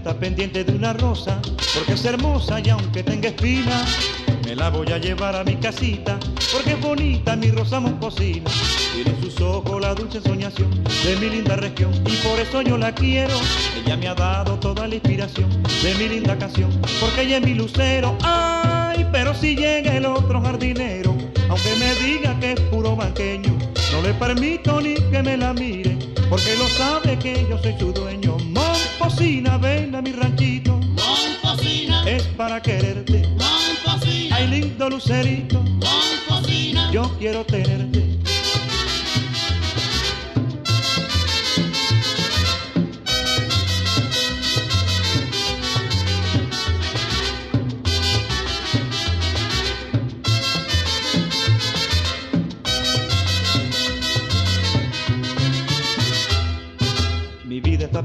está 0.07 0.21
pendiente 0.21 0.63
de 0.63 0.73
una 0.73 0.93
rosa, 0.93 1.41
porque 1.75 1.95
es 1.95 2.05
hermosa 2.05 2.61
y 2.61 2.69
aunque 2.69 3.03
tenga 3.03 3.29
espina, 3.29 3.85
me 4.45 4.55
la 4.55 4.71
voy 4.71 4.93
a 4.93 4.99
llevar 4.99 5.35
a 5.35 5.43
mi 5.43 5.57
casita, 5.57 6.17
porque 6.53 6.73
es 6.73 6.81
bonita 6.81 7.37
mi 7.37 7.51
rosa 7.51 7.81
moscosina. 7.81 8.51
Tiene 8.95 9.11
en 9.11 9.21
sus 9.21 9.41
ojos 9.41 9.81
la 9.81 9.95
dulce 9.95 10.21
soñación 10.21 10.71
de 11.05 11.17
mi 11.17 11.31
linda 11.31 11.57
región, 11.57 11.93
y 12.07 12.17
por 12.17 12.39
eso 12.39 12.63
yo 12.63 12.77
la 12.79 12.95
quiero. 12.95 13.35
Ella 13.85 13.97
me 13.97 14.09
ha 14.09 14.15
dado 14.15 14.59
toda 14.59 14.87
la 14.87 14.95
inspiración 14.95 15.49
de 15.83 15.95
mi 15.95 16.09
linda 16.09 16.37
canción, 16.39 16.71
porque 17.01 17.23
ella 17.23 17.39
es 17.39 17.45
mi 17.45 17.55
lucero. 17.55 18.17
Ay, 18.23 19.07
pero 19.13 19.35
si 19.35 19.57
llega 19.57 19.97
el 19.97 20.07
otro 20.07 20.41
jardinero, 20.41 21.17
aunque 21.49 21.75
me 21.79 21.95
diga 21.95 22.39
que 22.41 22.53
es 22.53 22.61
puro 22.61 22.97
banqueño, 22.97 23.57
no 23.93 24.03
le 24.03 24.15
permito 24.15 24.81
ni 24.81 24.95
que 24.95 25.23
me 25.23 25.37
la 25.37 25.53
mire, 25.53 25.97
porque 26.29 26.57
lo 26.57 26.69
sabe 26.69 27.19
que 27.19 27.47
yo 27.49 27.59
soy 27.59 27.75
su 27.79 27.93
dueño 27.93 28.37
Momposina, 28.57 29.59
ven 29.59 29.95
a 29.95 30.03
mi 30.03 30.13
ranchito. 30.13 30.73
Momposina, 30.73 32.09
es 32.09 32.23
para 32.37 32.61
quererte. 32.61 33.23
Momposina, 33.37 34.37
ay 34.37 34.49
lindo 34.49 34.89
lucerito. 34.89 35.63
Yo 36.93 37.11
quiero 37.19 37.45
tenerte. 37.45 38.07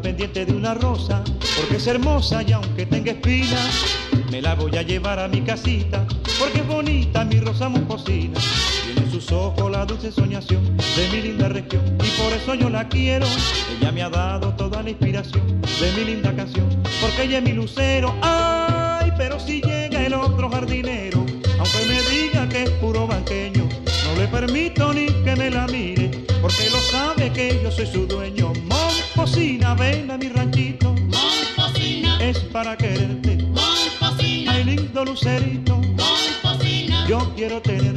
pendiente 0.01 0.45
de 0.45 0.53
una 0.53 0.73
rosa, 0.73 1.23
porque 1.55 1.77
es 1.77 1.87
hermosa 1.87 2.43
y 2.43 2.51
aunque 2.51 2.85
tenga 2.85 3.11
espinas, 3.11 3.69
me 4.29 4.41
la 4.41 4.55
voy 4.55 4.75
a 4.77 4.81
llevar 4.81 5.19
a 5.19 5.27
mi 5.27 5.41
casita, 5.41 6.05
porque 6.41 6.59
es 6.59 6.67
bonita 6.67 7.23
mi 7.23 7.39
rosa 7.39 7.69
muscosina. 7.69 8.39
Tiene 8.83 9.01
en 9.01 9.11
sus 9.11 9.31
ojos 9.31 9.71
la 9.71 9.85
dulce 9.85 10.11
soñación 10.11 10.75
de 10.75 11.09
mi 11.11 11.21
linda 11.21 11.47
región, 11.47 11.83
y 12.03 12.21
por 12.21 12.33
eso 12.33 12.55
yo 12.55 12.69
la 12.69 12.87
quiero. 12.89 13.27
Ella 13.79 13.91
me 13.91 14.01
ha 14.01 14.09
dado 14.09 14.51
toda 14.55 14.81
la 14.81 14.89
inspiración 14.89 15.61
de 15.61 15.91
mi 15.95 16.05
linda 16.05 16.35
canción, 16.35 16.67
porque 16.99 17.23
ella 17.23 17.37
es 17.37 17.43
mi 17.43 17.53
lucero. 17.53 18.15
Ay, 18.23 19.11
pero 19.17 19.39
si 19.39 19.61
llega 19.61 20.03
el 20.03 20.15
otro 20.15 20.49
jardinero, 20.49 21.19
aunque 21.59 21.85
me 21.87 22.01
diga 22.09 22.49
que 22.49 22.63
es 22.63 22.69
puro 22.71 23.05
banqueño, 23.05 23.69
no 24.05 24.19
le 24.19 24.27
permito 24.27 24.93
ni 24.93 25.07
que 25.23 25.35
me 25.35 25.51
la 25.51 25.67
mire, 25.67 26.09
porque 26.41 26.71
lo 26.71 26.79
sabe 26.79 27.31
que 27.31 27.59
yo 27.61 27.69
soy 27.69 27.85
su 27.85 28.07
dueño. 28.07 28.51
Momposina, 28.65 29.75
ven 29.75 30.09
a 30.09 30.17
mi 30.17 30.29
ranchito. 30.29 30.95
Momposina, 30.95 32.17
es 32.19 32.39
para 32.39 32.75
quererte. 32.75 33.37
Momposina, 33.37 34.53
ay 34.53 34.63
lindo 34.63 35.05
lucerito. 35.05 35.70
Quiero 37.41 37.59
tenerte. 37.59 37.90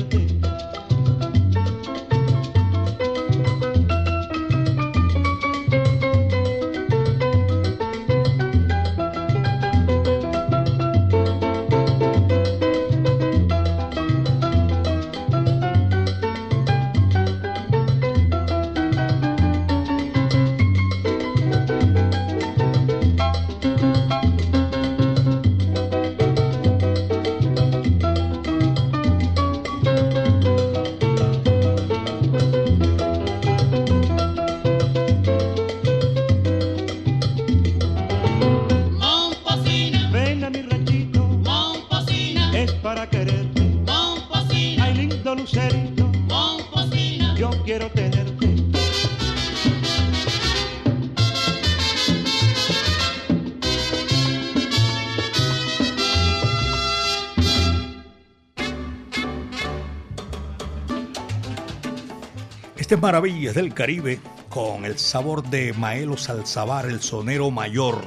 Maravillas 63.05 63.55
del 63.55 63.75
Caribe 63.75 64.19
con 64.49 64.87
el 64.87 64.99
sabor 64.99 65.43
de 65.51 65.75
Maelo 65.75 66.17
Salzabar, 66.17 66.87
el 66.87 67.03
sonero 67.03 67.51
mayor. 67.51 68.03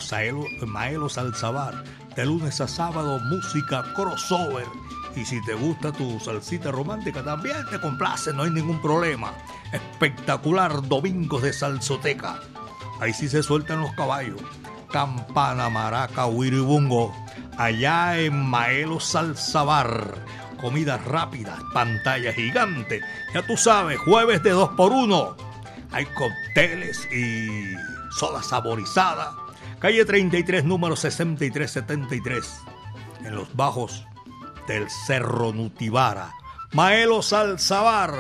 Maelo 0.66 1.10
Salzabar, 1.10 1.84
de 2.16 2.26
lunes 2.26 2.62
a 2.62 2.70
sábado, 2.70 3.20
música 3.20 3.84
crossover. 3.94 4.66
Y 5.14 5.26
si 5.26 5.44
te 5.44 5.56
gusta 5.56 5.92
tu 5.92 6.18
salsita 6.22 6.72
romántica, 6.72 7.22
también 7.22 7.58
te 7.70 7.82
complace, 7.82 8.32
no 8.32 8.44
hay 8.44 8.52
ningún 8.52 8.82
problema. 8.82 9.34
Espectacular 9.74 10.88
Domingos 10.88 11.42
de 11.42 11.52
Salsoteca. 11.52 12.40
Ahí 13.02 13.12
sí 13.12 13.28
se 13.28 13.44
sueltan 13.44 13.82
los 13.82 13.92
caballos. 13.92 14.40
Campana, 14.90 15.70
maraca, 15.70 16.28
huiribungo. 16.28 17.14
Allá 17.58 18.18
en 18.20 18.42
Maelo 18.42 19.02
Salzabar. 19.02 20.16
Comidas 20.62 21.04
rápidas, 21.04 21.60
pantalla 21.74 22.32
gigante. 22.32 23.02
Ya 23.34 23.46
tú 23.46 23.58
sabes, 23.58 24.00
jueves 24.00 24.42
de 24.44 24.52
2 24.52 24.70
por 24.78 24.94
1 24.94 25.36
Hay 25.92 26.06
cócteles 26.06 27.06
y 27.12 27.76
soda 28.12 28.44
saborizada. 28.44 29.36
Calle 29.80 30.06
33, 30.06 30.64
número 30.64 30.96
6373. 30.96 32.62
En 33.26 33.36
los 33.36 33.56
bajos 33.56 34.06
del 34.68 34.90
Cerro 34.90 35.54
Nutibara. 35.54 36.32
Maelo 36.74 37.22
Salzabar. 37.22 38.14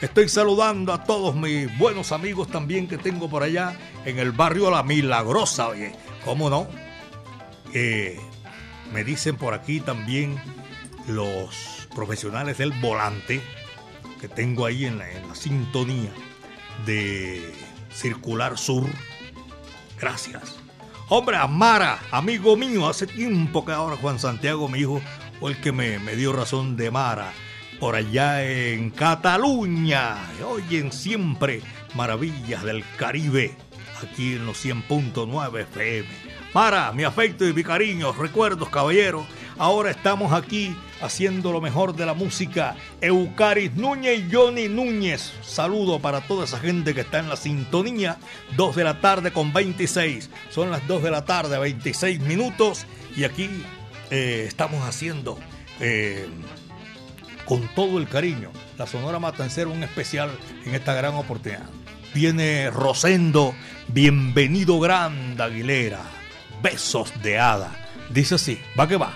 Estoy 0.00 0.28
saludando 0.28 0.92
a 0.92 1.02
todos 1.02 1.34
mis 1.34 1.76
buenos 1.76 2.12
amigos 2.12 2.48
también 2.48 2.86
que 2.86 2.98
tengo 2.98 3.28
por 3.28 3.42
allá 3.42 3.76
en 4.04 4.20
el 4.20 4.30
barrio 4.30 4.70
La 4.70 4.84
Milagrosa, 4.84 5.68
oye, 5.68 5.92
¿cómo 6.24 6.48
no? 6.48 6.68
Eh, 7.74 8.18
me 8.92 9.02
dicen 9.02 9.36
por 9.36 9.54
aquí 9.54 9.80
también 9.80 10.40
los 11.08 11.88
profesionales 11.94 12.58
del 12.58 12.70
volante 12.80 13.42
que 14.20 14.28
tengo 14.28 14.66
ahí 14.66 14.84
en 14.84 14.98
la 14.98 15.34
sintonía 15.34 16.12
de 16.86 17.52
Circular 17.92 18.56
Sur. 18.56 18.86
Gracias. 20.00 20.56
Hombre, 21.08 21.36
Amara, 21.36 22.00
amigo 22.10 22.56
mío, 22.56 22.88
hace 22.88 23.06
tiempo 23.06 23.64
que 23.64 23.72
ahora 23.72 23.96
Juan 23.96 24.18
Santiago, 24.18 24.68
mi 24.68 24.80
hijo, 24.80 25.00
fue 25.40 25.52
el 25.52 25.60
que 25.60 25.72
me, 25.72 25.98
me 25.98 26.16
dio 26.16 26.32
razón 26.32 26.76
de 26.76 26.90
Mara 26.90 27.32
por 27.80 27.94
allá 27.94 28.44
en 28.44 28.90
Cataluña. 28.90 30.16
Oyen 30.46 30.92
siempre 30.92 31.62
maravillas 31.94 32.62
del 32.64 32.84
Caribe, 32.96 33.56
aquí 34.02 34.34
en 34.34 34.46
los 34.46 34.64
100.9 34.64 35.60
FM. 35.62 36.08
Para 36.52 36.92
mi 36.92 37.04
afecto 37.04 37.46
y 37.46 37.52
mi 37.52 37.62
cariño, 37.62 38.12
recuerdos, 38.12 38.68
caballeros. 38.68 39.26
Ahora 39.58 39.90
estamos 39.90 40.32
aquí 40.32 40.76
haciendo 41.00 41.50
lo 41.50 41.60
mejor 41.60 41.96
de 41.96 42.06
la 42.06 42.14
música. 42.14 42.76
Eucaris 43.00 43.74
Núñez 43.74 44.20
y 44.20 44.32
Johnny 44.32 44.68
Núñez. 44.68 45.32
Saludo 45.42 45.98
para 45.98 46.20
toda 46.20 46.44
esa 46.44 46.60
gente 46.60 46.94
que 46.94 47.00
está 47.00 47.18
en 47.18 47.28
la 47.28 47.36
sintonía. 47.36 48.18
2 48.56 48.76
de 48.76 48.84
la 48.84 49.00
tarde 49.00 49.32
con 49.32 49.52
26. 49.52 50.30
Son 50.50 50.70
las 50.70 50.86
2 50.86 51.02
de 51.02 51.10
la 51.10 51.24
tarde, 51.24 51.58
26 51.58 52.20
minutos. 52.20 52.86
Y 53.16 53.24
aquí 53.24 53.50
eh, 54.10 54.44
estamos 54.46 54.84
haciendo 54.84 55.36
eh, 55.80 56.28
con 57.44 57.66
todo 57.74 57.98
el 57.98 58.08
cariño 58.08 58.52
la 58.78 58.86
Sonora 58.86 59.18
Matancera 59.18 59.70
un 59.70 59.82
especial 59.82 60.30
en 60.66 60.76
esta 60.76 60.94
gran 60.94 61.14
oportunidad. 61.14 61.68
Viene 62.14 62.70
Rosendo, 62.70 63.54
bienvenido 63.88 64.78
Grande 64.78 65.42
Aguilera, 65.42 66.02
besos 66.62 67.12
de 67.22 67.38
hada. 67.40 67.88
Dice 68.10 68.36
así, 68.36 68.60
va 68.78 68.86
que 68.86 68.96
va. 68.96 69.14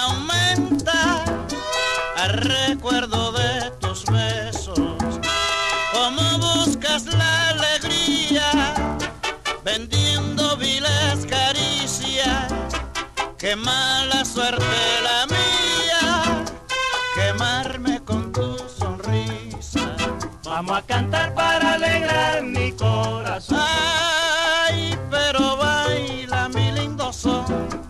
Aumenta 0.00 1.24
al 2.16 2.32
recuerdo 2.32 3.32
de 3.32 3.70
tus 3.80 4.04
besos. 4.06 4.78
Como 5.92 6.38
buscas 6.38 7.04
la 7.06 7.48
alegría, 7.50 8.74
vendiendo 9.64 10.56
viles 10.56 11.26
caricias. 11.28 12.52
Qué 13.38 13.56
mala 13.56 14.24
suerte 14.24 14.64
la 15.02 15.26
mía, 15.26 16.44
quemarme 17.14 18.00
con 18.04 18.32
tu 18.32 18.56
sonrisa. 18.78 19.96
Vamos 20.44 20.78
a 20.78 20.82
cantar 20.82 21.34
para 21.34 21.74
alegrar 21.74 22.42
mi 22.42 22.72
corazón. 22.72 23.58
Ay, 23.60 24.98
pero 25.10 25.56
baila 25.56 26.48
mi 26.48 26.72
lindo 26.72 27.12
son. 27.12 27.44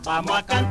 Vamos 0.05 0.37
a 0.39 0.43
cantar 0.45 0.70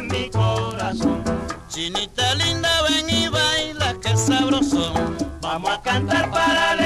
mi 0.00 0.30
corazón. 0.30 1.22
Chinita 1.68 2.34
linda, 2.34 2.70
ven 2.82 3.10
y 3.10 3.28
baila 3.28 3.94
que 4.00 4.16
sabrosón. 4.16 5.16
Vamos 5.40 5.70
a 5.70 5.82
cantar 5.82 6.30
para 6.30 6.81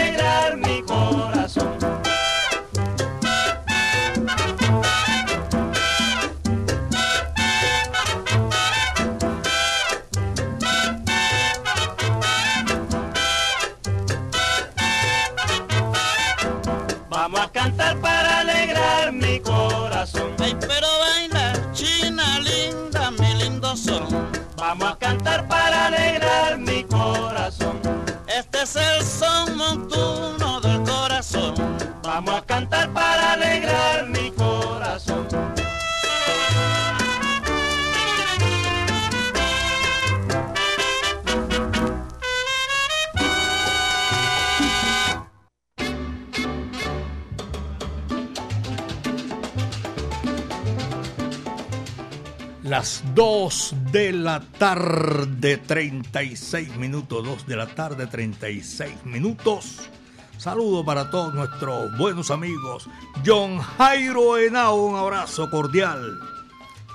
Las 52.67 53.05
2 53.15 53.75
de 53.93 54.11
la 54.11 54.41
tarde, 54.41 55.57
36 55.57 56.77
minutos. 56.77 57.25
2 57.25 57.47
de 57.47 57.55
la 57.55 57.69
tarde, 57.69 58.09
36 58.09 59.05
minutos. 59.05 59.89
Saludo 60.37 60.85
para 60.85 61.09
todos 61.09 61.33
nuestros 61.33 61.97
buenos 61.97 62.33
amigos. 62.33 62.89
John 63.25 63.59
Jairo 63.59 64.37
Henao, 64.37 64.75
un 64.75 64.97
abrazo 64.97 65.49
cordial. 65.49 66.19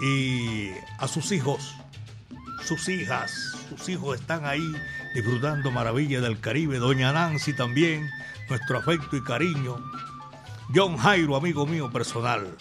Y 0.02 0.72
a 0.98 1.08
sus 1.08 1.32
hijos, 1.32 1.74
sus 2.66 2.90
hijas, 2.90 3.32
sus 3.70 3.88
hijos 3.88 4.20
están 4.20 4.44
ahí 4.46 4.74
disfrutando 5.16 5.72
maravillas 5.72 6.22
del 6.22 6.42
Caribe. 6.42 6.80
Doña 6.80 7.14
Nancy 7.14 7.54
también, 7.54 8.10
nuestro 8.50 8.80
afecto 8.80 9.16
y 9.16 9.24
cariño. 9.24 9.78
John 10.76 10.98
Jairo, 10.98 11.38
amigo 11.38 11.66
mío 11.66 11.90
personal. 11.90 12.58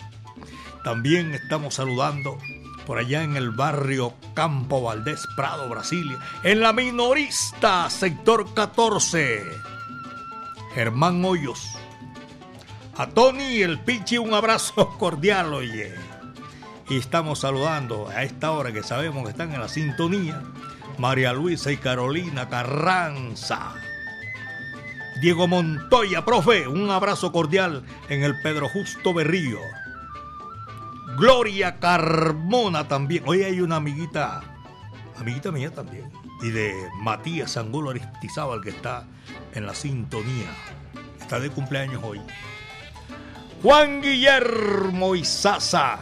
También 0.85 1.35
estamos 1.35 1.75
saludando 1.75 2.39
por 2.91 2.99
allá 2.99 3.23
en 3.23 3.37
el 3.37 3.51
barrio 3.51 4.15
Campo 4.35 4.83
Valdés, 4.83 5.25
Prado, 5.37 5.69
Brasilia, 5.69 6.19
en 6.43 6.59
la 6.59 6.73
minorista, 6.73 7.89
sector 7.89 8.53
14. 8.53 9.45
Germán 10.75 11.25
Hoyos. 11.25 11.69
A 12.97 13.07
Tony 13.07 13.63
el 13.63 13.79
Pichi 13.79 14.19
un 14.19 14.35
abrazo 14.35 14.89
cordial, 14.99 15.55
oye. 15.55 15.95
Y 16.89 16.97
estamos 16.97 17.39
saludando 17.39 18.09
a 18.09 18.25
esta 18.25 18.51
hora 18.51 18.73
que 18.73 18.83
sabemos 18.83 19.23
que 19.23 19.31
están 19.31 19.55
en 19.55 19.61
la 19.61 19.69
sintonía. 19.69 20.43
María 20.99 21.33
Luisa 21.33 21.71
y 21.71 21.77
Carolina 21.77 22.49
Carranza. 22.49 23.73
Diego 25.21 25.47
Montoya, 25.47 26.25
profe, 26.25 26.67
un 26.67 26.91
abrazo 26.91 27.31
cordial 27.31 27.85
en 28.09 28.25
el 28.25 28.41
Pedro 28.41 28.69
Justo 28.69 29.15
Berrío. 29.15 29.61
Gloria 31.21 31.79
Carmona 31.79 32.89
también. 32.89 33.25
Hoy 33.27 33.43
hay 33.43 33.61
una 33.61 33.77
amiguita, 33.77 34.41
amiguita 35.19 35.53
mía 35.53 35.71
también. 35.71 36.11
Y 36.41 36.49
de 36.49 36.75
Matías 37.03 37.59
Angulo 37.59 37.91
Aristizábal 37.91 38.63
que 38.63 38.71
está 38.71 39.05
en 39.55 39.67
la 39.67 39.75
sintonía. 39.75 40.49
Está 41.21 41.39
de 41.39 41.51
cumpleaños 41.51 42.03
hoy. 42.03 42.23
Juan 43.63 44.01
Guillermo 44.01 45.15
Izaza. 45.15 45.99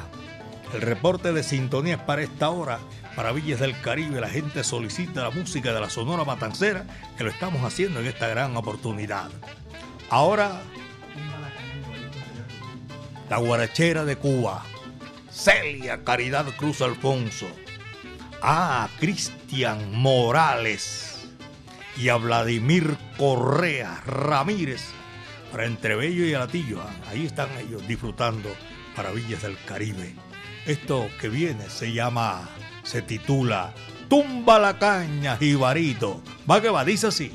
El 0.73 0.83
reporte 0.83 1.33
de 1.33 1.43
sintonía 1.43 1.97
es 1.97 2.03
para 2.03 2.23
esta 2.23 2.51
hora. 2.51 2.79
Maravillas 3.17 3.59
del 3.59 3.77
Caribe, 3.81 4.21
la 4.21 4.29
gente 4.29 4.63
solicita 4.63 5.25
la 5.25 5.31
música 5.31 5.73
de 5.73 5.81
la 5.81 5.91
Sonora 5.91 6.25
Matancera, 6.25 6.85
que 7.17 7.25
lo 7.25 7.31
estamos 7.31 7.65
haciendo 7.65 7.99
en 7.99 8.07
esta 8.07 8.29
gran 8.29 8.57
oportunidad. 8.57 9.31
Ahora, 10.11 10.63
la 13.29 13.39
guarachera 13.39 14.05
de 14.05 14.15
Cuba, 14.15 14.63
Celia 15.38 16.03
Caridad 16.03 16.46
Cruz 16.57 16.83
Alfonso, 16.83 17.46
a 18.42 18.88
Cristian 18.98 19.92
Morales 19.94 21.29
y 21.96 22.09
a 22.09 22.16
Vladimir 22.16 22.96
Correa 23.16 24.03
Ramírez 24.05 24.83
para 25.53 25.66
Entrebello 25.66 26.27
y 26.27 26.35
Alatillo. 26.35 26.83
Ah, 26.83 26.92
Ahí 27.11 27.27
están 27.27 27.51
ellos 27.57 27.87
disfrutando 27.87 28.51
maravillas 28.96 29.42
del 29.42 29.57
Caribe. 29.64 30.12
Esto 30.66 31.09
que 31.20 31.29
viene 31.29 31.70
se 31.70 31.92
llama, 31.92 32.48
se 32.83 33.01
titula 33.03 33.72
Tumba 34.09 34.59
la 34.59 34.77
caña, 34.77 35.37
Jibarito. 35.37 36.20
Va 36.51 36.61
que 36.61 36.68
va, 36.68 36.85
dice 36.85 37.07
así. 37.07 37.33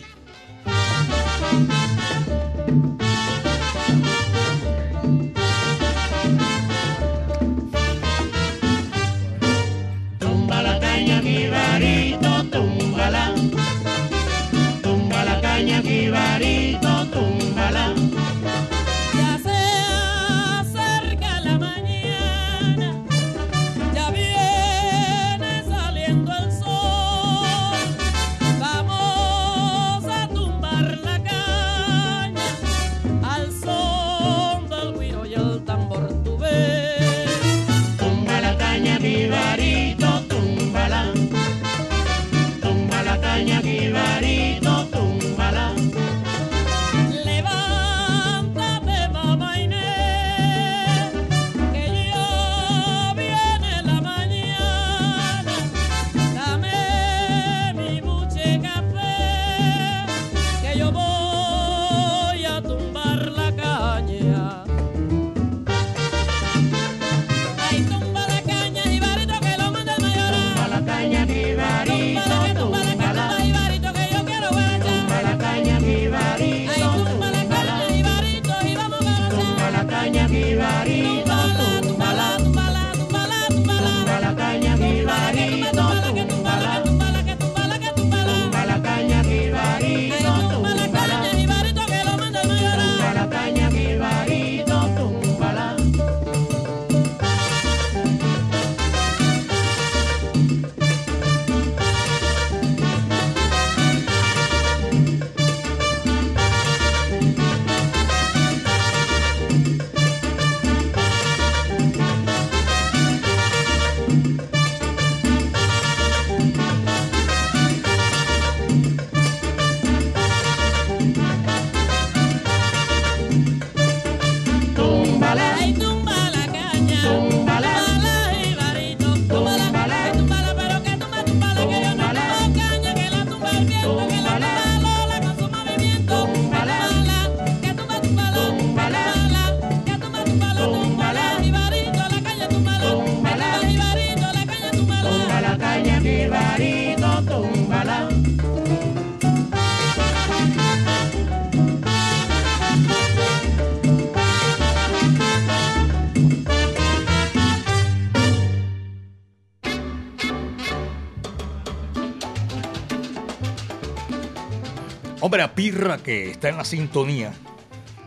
Hombre, 165.34 165.46
a 165.46 165.56
Pirra 165.56 165.98
que 165.98 166.30
está 166.30 166.50
en 166.50 166.58
la 166.58 166.63
sintonía. 166.63 167.34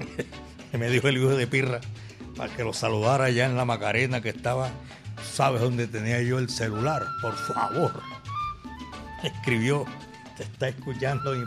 me 0.78 0.88
dijo 0.88 1.08
el 1.08 1.16
hijo 1.16 1.30
de 1.30 1.48
Pirra 1.48 1.80
para 2.36 2.54
que 2.54 2.62
lo 2.62 2.72
saludara 2.72 3.24
allá 3.24 3.46
en 3.46 3.56
la 3.56 3.64
Macarena 3.64 4.20
que 4.20 4.28
estaba. 4.28 4.70
¿Sabes 5.32 5.60
dónde 5.60 5.88
tenía 5.88 6.22
yo 6.22 6.38
el 6.38 6.48
celular? 6.48 7.04
Por 7.20 7.34
favor. 7.34 8.00
Escribió. 9.24 9.86
Te 10.36 10.44
está 10.44 10.68
escuchando 10.68 11.34
mi. 11.34 11.44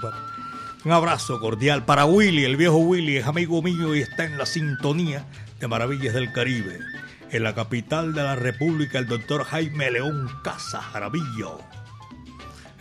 Un 0.83 0.91
abrazo 0.91 1.39
cordial 1.39 1.85
para 1.85 2.03
Willy, 2.03 2.43
el 2.43 2.57
viejo 2.57 2.75
Willy, 2.75 3.15
es 3.15 3.25
amigo 3.25 3.61
mío 3.61 3.95
y 3.95 4.01
está 4.01 4.25
en 4.25 4.37
la 4.37 4.45
sintonía 4.45 5.27
de 5.61 5.67
Maravillas 5.69 6.13
del 6.13 6.33
Caribe. 6.33 6.77
en 7.31 7.41
la 7.41 7.55
capital 7.55 8.13
de 8.13 8.23
la 8.23 8.35
República, 8.35 8.99
el 8.99 9.07
doctor 9.07 9.45
Jaime 9.45 9.91
León 9.91 10.29
Casa 10.43 10.81
Jarabillo, 10.81 11.61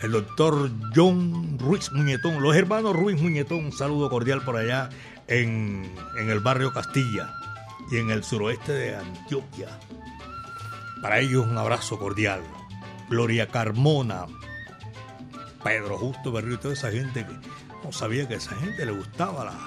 el 0.01 0.11
doctor 0.11 0.69
John 0.95 1.57
Ruiz 1.59 1.91
Muñetón, 1.91 2.41
los 2.41 2.55
hermanos 2.55 2.95
Ruiz 2.95 3.21
Muñetón, 3.21 3.65
un 3.65 3.71
saludo 3.71 4.09
cordial 4.09 4.41
por 4.41 4.57
allá 4.57 4.89
en, 5.27 5.93
en 6.17 6.29
el 6.29 6.39
barrio 6.39 6.71
Castilla 6.71 7.33
y 7.91 7.97
en 7.97 8.09
el 8.09 8.23
suroeste 8.23 8.71
de 8.71 8.95
Antioquia. 8.95 9.67
Para 11.01 11.19
ellos 11.19 11.45
un 11.45 11.57
abrazo 11.57 11.97
cordial. 11.97 12.41
Gloria 13.09 13.47
Carmona, 13.47 14.25
Pedro 15.63 15.97
Justo 15.97 16.31
Berrío 16.31 16.55
y 16.55 16.57
toda 16.57 16.73
esa 16.73 16.91
gente 16.91 17.25
que 17.25 17.33
no 17.83 17.91
sabía 17.91 18.27
que 18.27 18.35
a 18.35 18.37
esa 18.37 18.55
gente 18.55 18.85
le 18.85 18.91
gustaba 18.91 19.45
la, 19.45 19.57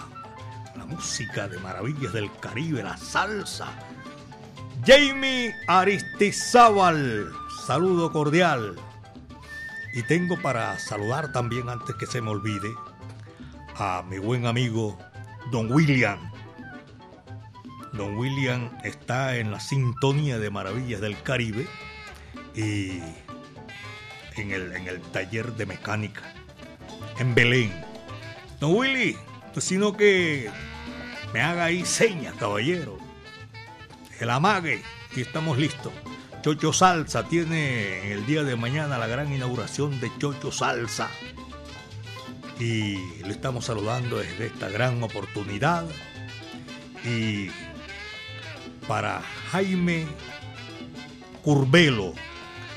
la 0.76 0.84
música 0.86 1.48
de 1.48 1.58
maravillas 1.58 2.12
del 2.12 2.30
Caribe, 2.40 2.82
la 2.82 2.96
salsa. 2.96 3.66
Jamie 4.86 5.54
Aristizábal, 5.66 7.32
saludo 7.66 8.12
cordial. 8.12 8.76
Y 9.92 10.02
tengo 10.04 10.40
para 10.40 10.78
saludar 10.78 11.32
también, 11.32 11.68
antes 11.68 11.94
que 11.96 12.06
se 12.06 12.20
me 12.22 12.30
olvide, 12.30 12.74
a 13.76 14.02
mi 14.08 14.18
buen 14.18 14.46
amigo 14.46 14.98
Don 15.50 15.70
William. 15.70 16.18
Don 17.92 18.16
William 18.16 18.70
está 18.84 19.36
en 19.36 19.50
la 19.50 19.60
sintonía 19.60 20.38
de 20.38 20.50
Maravillas 20.50 21.00
del 21.00 21.20
Caribe 21.22 21.66
y 22.54 23.00
en 24.36 24.50
el, 24.52 24.72
en 24.72 24.88
el 24.88 25.00
taller 25.00 25.52
de 25.54 25.66
mecánica 25.66 26.22
en 27.18 27.34
Belén. 27.34 27.72
Don 28.60 28.74
Willy, 28.74 29.16
sino 29.58 29.96
que 29.96 30.50
me 31.32 31.40
haga 31.40 31.66
ahí 31.66 31.84
señas, 31.84 32.34
caballero. 32.36 32.98
El 34.20 34.30
amague 34.30 34.82
y 35.14 35.20
estamos 35.20 35.58
listos. 35.58 35.92
Chocho 36.42 36.72
Salsa 36.72 37.22
tiene 37.22 38.04
en 38.04 38.12
el 38.12 38.26
día 38.26 38.42
de 38.42 38.56
mañana 38.56 38.98
la 38.98 39.06
gran 39.06 39.32
inauguración 39.32 40.00
de 40.00 40.10
Chocho 40.18 40.50
Salsa. 40.50 41.08
Y 42.58 42.96
le 43.22 43.30
estamos 43.30 43.66
saludando 43.66 44.18
desde 44.18 44.46
esta 44.46 44.68
gran 44.68 45.00
oportunidad. 45.04 45.86
Y 47.04 47.48
para 48.88 49.22
Jaime 49.52 50.04
Curbelo. 51.44 52.12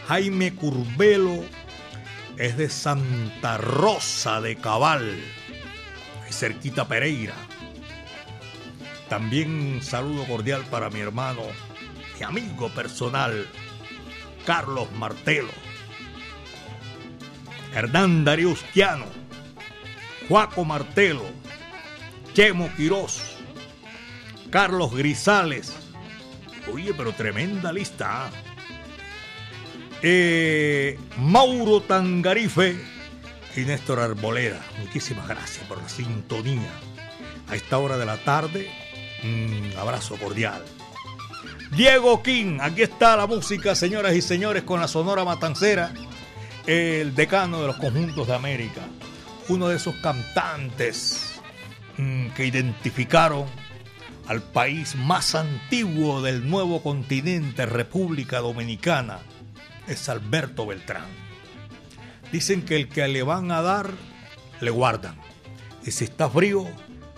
Jaime 0.09 0.53
Curbelo 0.53 1.43
es 2.37 2.57
de 2.57 2.69
Santa 2.69 3.57
Rosa 3.57 4.41
de 4.41 4.57
Cabal, 4.57 5.19
cerquita 6.29 6.87
Pereira. 6.87 7.33
También 9.09 9.79
saludo 9.81 10.23
cordial 10.25 10.63
para 10.69 10.91
mi 10.91 10.99
hermano 10.99 11.41
y 12.19 12.23
amigo 12.23 12.69
personal, 12.69 13.47
Carlos 14.45 14.91
Martelo. 14.93 15.51
Hernán 17.73 18.23
Darío 18.23 18.49
Ustiano, 18.51 19.05
Juaco 20.29 20.63
Martelo, 20.63 21.25
Chemo 22.33 22.73
Quirós, 22.75 23.21
Carlos 24.49 24.95
Grisales. 24.95 25.73
Oye, 26.71 26.93
pero 26.93 27.13
tremenda 27.13 27.73
lista. 27.73 28.27
¿ah? 28.27 28.31
Eh, 30.01 30.97
Mauro 31.17 31.81
Tangarife 31.81 32.79
y 33.55 33.61
Néstor 33.61 33.99
Arboleda. 33.99 34.61
Muchísimas 34.79 35.27
gracias 35.27 35.65
por 35.67 35.81
la 35.81 35.89
sintonía. 35.89 36.71
A 37.47 37.55
esta 37.55 37.77
hora 37.77 37.97
de 37.97 38.05
la 38.05 38.17
tarde, 38.17 38.69
un 39.23 39.73
abrazo 39.77 40.15
cordial. 40.17 40.63
Diego 41.71 42.21
King, 42.21 42.59
aquí 42.61 42.83
está 42.83 43.17
la 43.17 43.27
música, 43.27 43.75
señoras 43.75 44.13
y 44.13 44.21
señores, 44.21 44.63
con 44.63 44.79
la 44.79 44.87
Sonora 44.87 45.25
Matancera, 45.25 45.91
el 46.67 47.15
decano 47.15 47.61
de 47.61 47.67
los 47.67 47.77
conjuntos 47.77 48.27
de 48.27 48.35
América, 48.35 48.81
uno 49.49 49.67
de 49.67 49.75
esos 49.75 49.95
cantantes 49.95 51.39
mm, 51.97 52.29
que 52.29 52.45
identificaron 52.45 53.45
al 54.27 54.41
país 54.41 54.95
más 54.95 55.35
antiguo 55.35 56.21
del 56.21 56.49
nuevo 56.49 56.81
continente, 56.81 57.65
República 57.65 58.39
Dominicana, 58.39 59.19
es 59.87 60.07
Alberto 60.07 60.65
Beltrán. 60.65 61.07
Dicen 62.31 62.63
que 62.63 62.75
el 62.75 62.89
que 62.89 63.07
le 63.07 63.23
van 63.23 63.51
a 63.51 63.61
dar, 63.61 63.91
le 64.61 64.71
guardan. 64.71 65.15
Y 65.85 65.91
si 65.91 66.05
está 66.05 66.29
frío, 66.29 66.67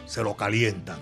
se 0.06 0.24
lo 0.24 0.36
calientan. 0.36 1.00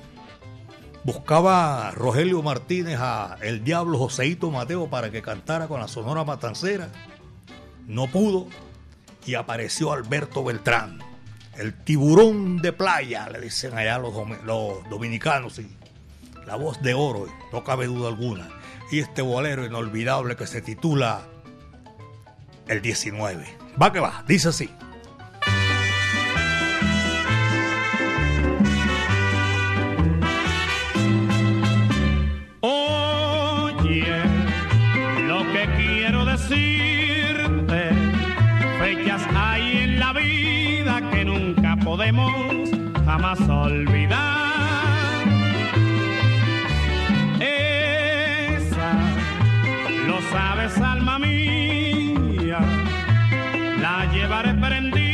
Buscaba 1.06 1.92
Rogelio 1.92 2.42
Martínez 2.42 2.98
a 3.00 3.38
el 3.42 3.64
diablo 3.64 4.00
Joseito 4.00 4.50
Mateo 4.50 4.90
para 4.90 5.12
que 5.12 5.22
cantara 5.22 5.68
con 5.68 5.80
la 5.80 5.88
Sonora 5.88 6.24
Matancera. 6.24 6.90
No 7.86 8.08
pudo 8.08 8.48
y 9.24 9.36
apareció 9.36 9.94
Alberto 9.94 10.44
Beltrán. 10.44 10.98
El 11.58 11.76
tiburón 11.76 12.58
de 12.58 12.74
playa, 12.74 13.30
le 13.30 13.40
dicen 13.40 13.78
allá 13.78 14.00
los, 14.00 14.16
dominicanos. 14.90 15.54
Sí. 15.54 15.70
La 16.48 16.56
voz 16.56 16.82
de 16.82 16.96
oro, 16.96 17.28
no 17.54 17.64
cabe 17.64 17.86
duda 17.86 18.08
alguna. 18.08 18.50
Y 18.92 18.98
este 18.98 19.22
bolero 19.22 19.64
inolvidable 19.64 20.36
que 20.36 20.48
se 20.48 20.64
titula 20.64 21.22
El 22.68 22.82
19. 22.82 23.46
Va 23.80 23.94
que 23.94 24.00
va, 24.00 24.24
dice 24.28 24.50
así. 24.50 24.72
Nunca 41.26 41.76
podemos 41.84 42.70
jamás 43.06 43.40
olvidar. 43.50 45.26
Esa, 47.40 48.94
lo 50.08 50.22
sabes, 50.32 50.78
alma 50.78 51.20
mía, 51.20 52.60
la 53.82 54.06
llevaré 54.14 54.54
prendida 54.54 55.05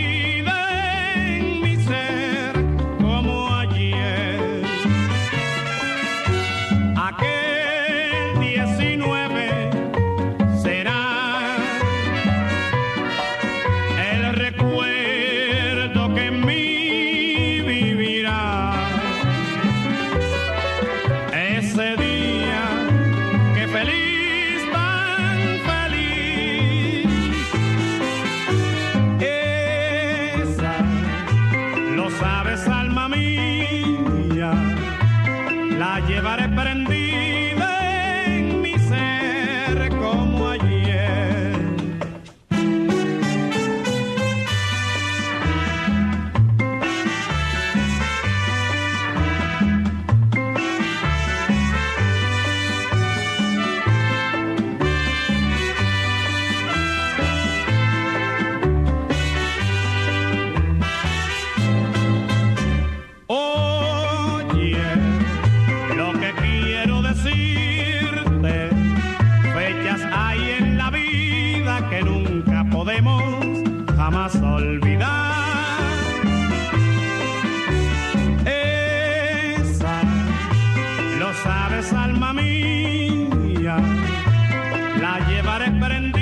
la 85.59 85.67
llevaré 85.67 86.20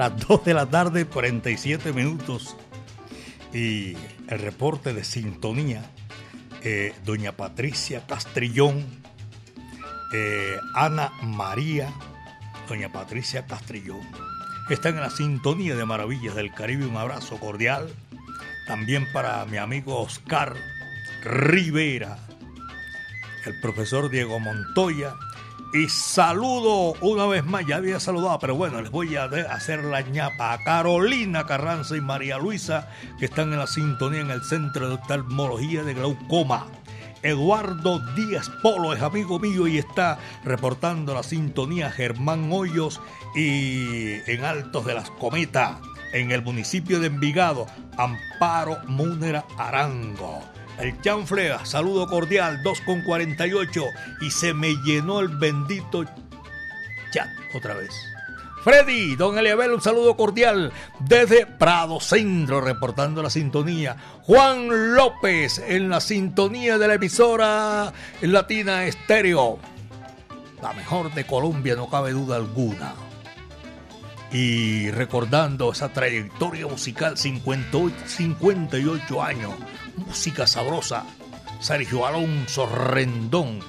las 0.00 0.16
2 0.28 0.44
de 0.44 0.54
la 0.54 0.66
tarde, 0.66 1.04
47 1.04 1.92
minutos. 1.92 2.56
Y 3.52 3.96
el 4.28 4.38
reporte 4.38 4.94
de 4.94 5.04
sintonía, 5.04 5.82
eh, 6.62 6.94
doña 7.04 7.32
Patricia 7.32 8.06
Castrillón, 8.06 8.86
eh, 10.14 10.56
Ana 10.74 11.12
María, 11.22 11.92
doña 12.66 12.90
Patricia 12.90 13.44
Castrillón, 13.46 14.00
están 14.70 14.94
en 14.94 15.00
la 15.00 15.10
sintonía 15.10 15.76
de 15.76 15.84
Maravillas 15.84 16.34
del 16.34 16.54
Caribe. 16.54 16.86
Un 16.86 16.96
abrazo 16.96 17.38
cordial. 17.38 17.92
También 18.66 19.06
para 19.12 19.44
mi 19.46 19.58
amigo 19.58 20.00
Oscar 20.00 20.54
Rivera, 21.24 22.18
el 23.44 23.60
profesor 23.60 24.08
Diego 24.08 24.40
Montoya. 24.40 25.14
Y 25.72 25.88
saludo 25.88 26.94
una 27.00 27.26
vez 27.26 27.44
más, 27.44 27.64
ya 27.64 27.76
había 27.76 28.00
saludado, 28.00 28.40
pero 28.40 28.56
bueno, 28.56 28.82
les 28.82 28.90
voy 28.90 29.14
a 29.14 29.24
hacer 29.24 29.84
la 29.84 30.00
ñapa 30.00 30.52
a 30.52 30.64
Carolina 30.64 31.46
Carranza 31.46 31.96
y 31.96 32.00
María 32.00 32.38
Luisa, 32.38 32.88
que 33.20 33.26
están 33.26 33.52
en 33.52 33.60
la 33.60 33.68
sintonía 33.68 34.20
en 34.20 34.32
el 34.32 34.42
Centro 34.42 34.88
de 34.88 34.94
Oftalmología 34.96 35.84
de 35.84 35.94
Glaucoma. 35.94 36.66
Eduardo 37.22 38.00
Díaz 38.16 38.50
Polo 38.62 38.94
es 38.94 39.02
amigo 39.02 39.38
mío 39.38 39.68
y 39.68 39.78
está 39.78 40.18
reportando 40.42 41.14
la 41.14 41.22
sintonía 41.22 41.90
Germán 41.92 42.50
Hoyos 42.50 43.00
y 43.36 44.14
en 44.28 44.44
Altos 44.44 44.84
de 44.86 44.94
las 44.94 45.10
Cometas, 45.10 45.76
en 46.12 46.32
el 46.32 46.42
municipio 46.42 46.98
de 46.98 47.06
Envigado, 47.06 47.68
Amparo 47.96 48.78
Múnera 48.88 49.44
Arango. 49.56 50.42
El 50.80 50.98
chanflea, 51.02 51.66
saludo 51.66 52.06
cordial, 52.06 52.62
2 52.62 52.80
con 52.82 53.02
48 53.02 53.84
y 54.22 54.30
se 54.30 54.54
me 54.54 54.76
llenó 54.82 55.20
el 55.20 55.28
bendito 55.28 56.04
chat 57.12 57.28
otra 57.54 57.74
vez. 57.74 57.90
Freddy, 58.64 59.14
don 59.16 59.38
Eliabel, 59.38 59.72
un 59.72 59.82
saludo 59.82 60.16
cordial 60.16 60.72
desde 61.00 61.46
Prado 61.46 62.00
Centro, 62.00 62.60
reportando 62.60 63.22
la 63.22 63.30
sintonía. 63.30 63.96
Juan 64.22 64.94
López 64.94 65.62
en 65.66 65.90
la 65.90 66.00
sintonía 66.00 66.78
de 66.78 66.88
la 66.88 66.94
emisora 66.94 67.92
Latina 68.22 68.84
Estéreo. 68.84 69.58
La 70.62 70.72
mejor 70.72 71.12
de 71.12 71.26
Colombia, 71.26 71.74
no 71.74 71.90
cabe 71.90 72.12
duda 72.12 72.36
alguna. 72.36 72.94
Y 74.32 74.90
recordando 74.90 75.72
esa 75.72 75.90
trayectoria 75.90 76.66
musical, 76.66 77.16
58, 77.16 77.94
58 78.06 79.22
años, 79.22 79.52
música 79.96 80.46
sabrosa. 80.46 81.04
Sergio 81.60 82.06
Alonso 82.06 82.66
Rendón. 82.66 83.60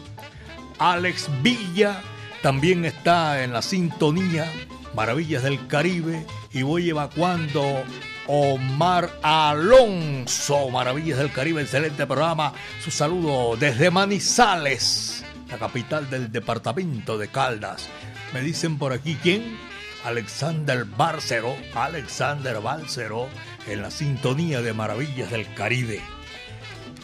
Alex 0.79 1.29
Villa 1.41 2.01
también 2.41 2.85
está 2.85 3.43
en 3.43 3.53
la 3.53 3.61
sintonía 3.61 4.51
Maravillas 4.95 5.43
del 5.43 5.67
Caribe 5.67 6.25
y 6.51 6.63
voy 6.63 6.89
evacuando 6.89 7.83
Omar 8.27 9.09
Alonso, 9.21 10.69
Maravillas 10.69 11.17
del 11.17 11.31
Caribe, 11.31 11.61
excelente 11.61 12.05
programa. 12.05 12.53
Su 12.83 12.91
saludo 12.91 13.55
desde 13.57 13.91
Manizales, 13.91 15.23
la 15.49 15.57
capital 15.57 16.09
del 16.09 16.31
departamento 16.31 17.17
de 17.17 17.29
Caldas. 17.29 17.89
Me 18.33 18.41
dicen 18.41 18.77
por 18.77 18.93
aquí 18.93 19.17
quién, 19.21 19.57
Alexander 20.03 20.85
Bárcero, 20.85 21.55
Alexander 21.73 22.59
Bárcero, 22.59 23.27
en 23.67 23.81
la 23.81 23.91
sintonía 23.91 24.61
de 24.61 24.73
Maravillas 24.73 25.31
del 25.31 25.53
Caribe. 25.53 26.01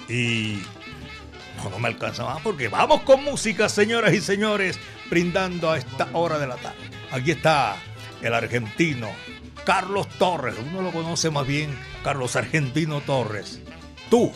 Y 0.09 0.61
no, 1.57 1.69
no 1.69 1.79
me 1.79 1.87
alcanza 1.87 2.23
más 2.23 2.41
porque 2.41 2.67
vamos 2.67 3.01
con 3.01 3.23
música, 3.23 3.69
señoras 3.69 4.13
y 4.13 4.21
señores, 4.21 4.79
brindando 5.09 5.71
a 5.71 5.77
esta 5.77 6.07
hora 6.13 6.39
de 6.39 6.47
la 6.47 6.55
tarde. 6.55 6.77
Aquí 7.11 7.31
está 7.31 7.75
el 8.21 8.33
argentino 8.33 9.09
Carlos 9.67 10.07
Torres. 10.17 10.55
Uno 10.69 10.81
lo 10.81 10.91
conoce 10.91 11.29
más 11.29 11.45
bien, 11.45 11.77
Carlos 12.01 12.37
Argentino 12.37 13.01
Torres. 13.01 13.59
Tú 14.09 14.31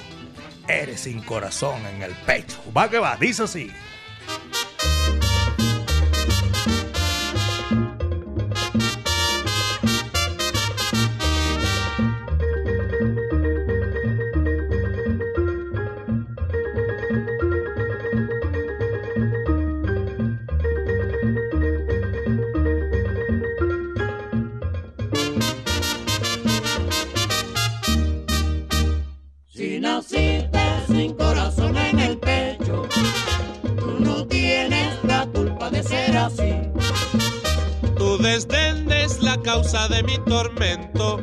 eres 0.67 0.99
sin 0.99 1.21
corazón 1.21 1.85
en 1.85 2.01
el 2.01 2.11
pecho. 2.11 2.61
Va 2.75 2.89
que 2.89 2.99
va, 2.99 3.15
dice 3.15 3.43
así. 3.43 3.71
Causa 39.71 39.87
de 39.87 40.03
mi 40.03 40.17
tormento, 40.25 41.21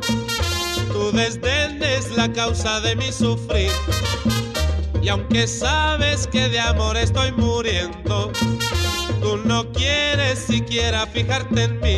tu 0.91 1.11
desdén 1.11 1.83
es 1.83 2.09
la 2.17 2.33
causa 2.33 2.79
de 2.79 2.95
mi 2.95 3.11
sufrir. 3.11 3.69
Y 5.03 5.09
aunque 5.09 5.45
sabes 5.45 6.25
que 6.25 6.49
de 6.49 6.59
amor 6.59 6.97
estoy 6.97 7.31
muriendo, 7.33 8.31
tú 9.21 9.37
no 9.45 9.71
quieres 9.71 10.39
siquiera 10.39 11.05
fijarte 11.05 11.65
en 11.65 11.79
mí. 11.79 11.88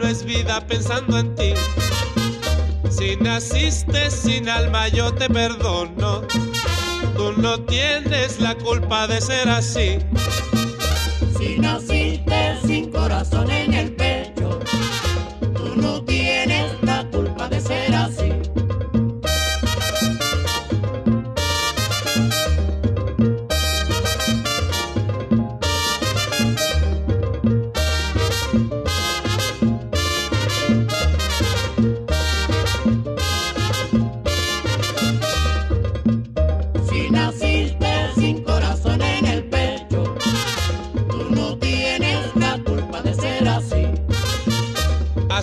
No 0.00 0.08
es 0.08 0.24
vida 0.24 0.66
pensando 0.66 1.18
en 1.18 1.34
ti. 1.34 1.52
Si 2.90 3.16
naciste 3.16 4.10
sin 4.10 4.48
alma 4.48 4.88
yo 4.88 5.12
te 5.12 5.28
perdono. 5.28 6.22
Tú 7.16 7.32
no 7.36 7.60
tienes 7.64 8.40
la 8.40 8.54
culpa 8.54 9.06
de 9.06 9.20
ser 9.20 9.48
así. 9.48 9.98
Si 11.38 11.58
naciste 11.58 11.89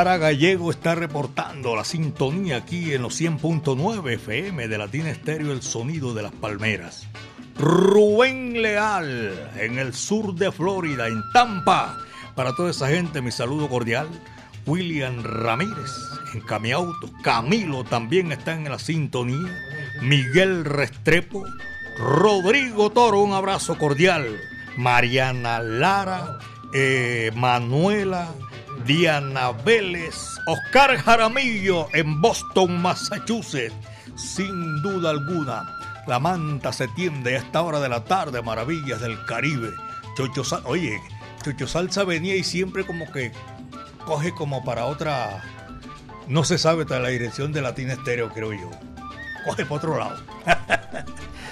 Clara 0.00 0.16
Gallego 0.16 0.70
está 0.70 0.94
reportando 0.94 1.76
la 1.76 1.84
sintonía 1.84 2.56
aquí 2.56 2.94
en 2.94 3.02
los 3.02 3.20
100.9 3.20 4.14
FM 4.14 4.66
de 4.66 4.78
Latina 4.78 5.10
Estéreo, 5.10 5.52
el 5.52 5.60
sonido 5.60 6.14
de 6.14 6.22
las 6.22 6.32
palmeras. 6.32 7.06
Rubén 7.58 8.62
Leal, 8.62 9.50
en 9.56 9.78
el 9.78 9.92
sur 9.92 10.34
de 10.34 10.50
Florida, 10.52 11.06
en 11.06 11.22
Tampa. 11.34 11.98
Para 12.34 12.54
toda 12.54 12.70
esa 12.70 12.88
gente, 12.88 13.20
mi 13.20 13.30
saludo 13.30 13.68
cordial. 13.68 14.08
William 14.64 15.22
Ramírez, 15.22 15.92
en 16.32 16.40
Camiauto. 16.40 17.10
Camilo 17.22 17.84
también 17.84 18.32
está 18.32 18.54
en 18.54 18.70
la 18.70 18.78
sintonía. 18.78 19.54
Miguel 20.00 20.64
Restrepo. 20.64 21.44
Rodrigo 21.98 22.88
Toro, 22.88 23.20
un 23.20 23.34
abrazo 23.34 23.76
cordial. 23.76 24.40
Mariana 24.78 25.60
Lara, 25.60 26.38
eh, 26.72 27.32
Manuela, 27.34 28.32
Diana 28.84 29.52
Vélez, 29.52 30.14
Oscar 30.46 30.96
Jaramillo 30.96 31.88
en 31.92 32.20
Boston, 32.20 32.80
Massachusetts. 32.80 33.74
Sin 34.16 34.82
duda 34.82 35.10
alguna, 35.10 35.66
la 36.06 36.18
manta 36.18 36.72
se 36.72 36.88
tiende 36.88 37.36
a 37.36 37.38
esta 37.38 37.62
hora 37.62 37.80
de 37.80 37.88
la 37.88 38.04
tarde, 38.04 38.42
maravillas 38.42 39.00
del 39.00 39.24
Caribe. 39.26 39.70
Chocho 40.16 40.44
Salsa, 40.44 40.68
oye, 40.68 41.00
Chocho 41.42 41.66
Salsa 41.66 42.04
venía 42.04 42.36
y 42.36 42.44
siempre 42.44 42.84
como 42.84 43.10
que 43.12 43.32
coge 44.04 44.32
como 44.32 44.64
para 44.64 44.86
otra, 44.86 45.42
no 46.26 46.44
se 46.44 46.58
sabe 46.58 46.84
de 46.84 47.00
la 47.00 47.08
dirección 47.08 47.52
de 47.52 47.62
Latina 47.62 47.94
Estéreo, 47.94 48.30
creo 48.30 48.52
yo. 48.52 48.70
Coge 49.44 49.64
para 49.64 49.76
otro 49.76 49.98
lado. 49.98 50.22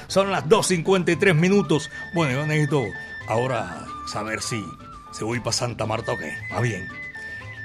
Son 0.09 0.31
las 0.31 0.45
2.53 0.47 1.35
minutos. 1.35 1.91
Bueno, 2.15 2.33
yo 2.33 2.47
necesito 2.47 2.85
ahora 3.29 3.87
saber 4.07 4.43
si 4.43 4.65
se 5.13 5.25
voy 5.25 5.39
para 5.41 5.53
Santa 5.53 5.87
Marta 5.87 6.13
o 6.13 6.19
qué. 6.19 6.35
Va 6.53 6.61
bien. 6.61 6.89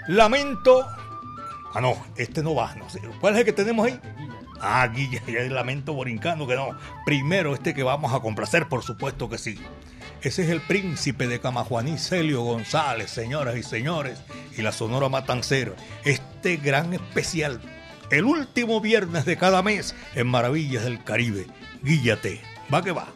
Lamento. 0.07 0.87
Ah, 1.73 1.81
no, 1.81 1.95
este 2.17 2.43
no 2.43 2.55
va. 2.55 2.75
No 2.75 2.89
sé. 2.89 3.01
¿Cuál 3.19 3.33
es 3.33 3.39
el 3.39 3.45
que 3.45 3.53
tenemos 3.53 3.85
ahí? 3.85 3.99
Ah, 4.61 4.87
Guilla, 4.87 5.21
el 5.27 5.53
lamento 5.53 5.93
borincano 5.93 6.47
que 6.47 6.55
no. 6.55 6.69
Primero 7.05 7.53
este 7.53 7.73
que 7.73 7.83
vamos 7.83 8.13
a 8.13 8.19
complacer, 8.19 8.67
por 8.69 8.83
supuesto 8.83 9.29
que 9.29 9.37
sí. 9.37 9.59
Ese 10.21 10.43
es 10.43 10.49
el 10.49 10.61
príncipe 10.61 11.27
de 11.27 11.41
Camajuaní, 11.41 11.97
Celio 11.97 12.43
González, 12.43 13.11
señoras 13.11 13.57
y 13.57 13.63
señores, 13.63 14.23
y 14.57 14.61
la 14.61 14.71
Sonora 14.71 15.09
Matancera. 15.09 15.73
Este 16.05 16.55
gran 16.55 16.93
especial, 16.93 17.59
el 18.09 18.23
último 18.23 18.79
viernes 18.79 19.25
de 19.25 19.35
cada 19.35 19.61
mes 19.61 19.93
en 20.15 20.27
Maravillas 20.27 20.85
del 20.85 21.03
Caribe. 21.03 21.47
Guíllate, 21.81 22.41
va 22.73 22.81
que 22.81 22.93
va. 22.93 23.07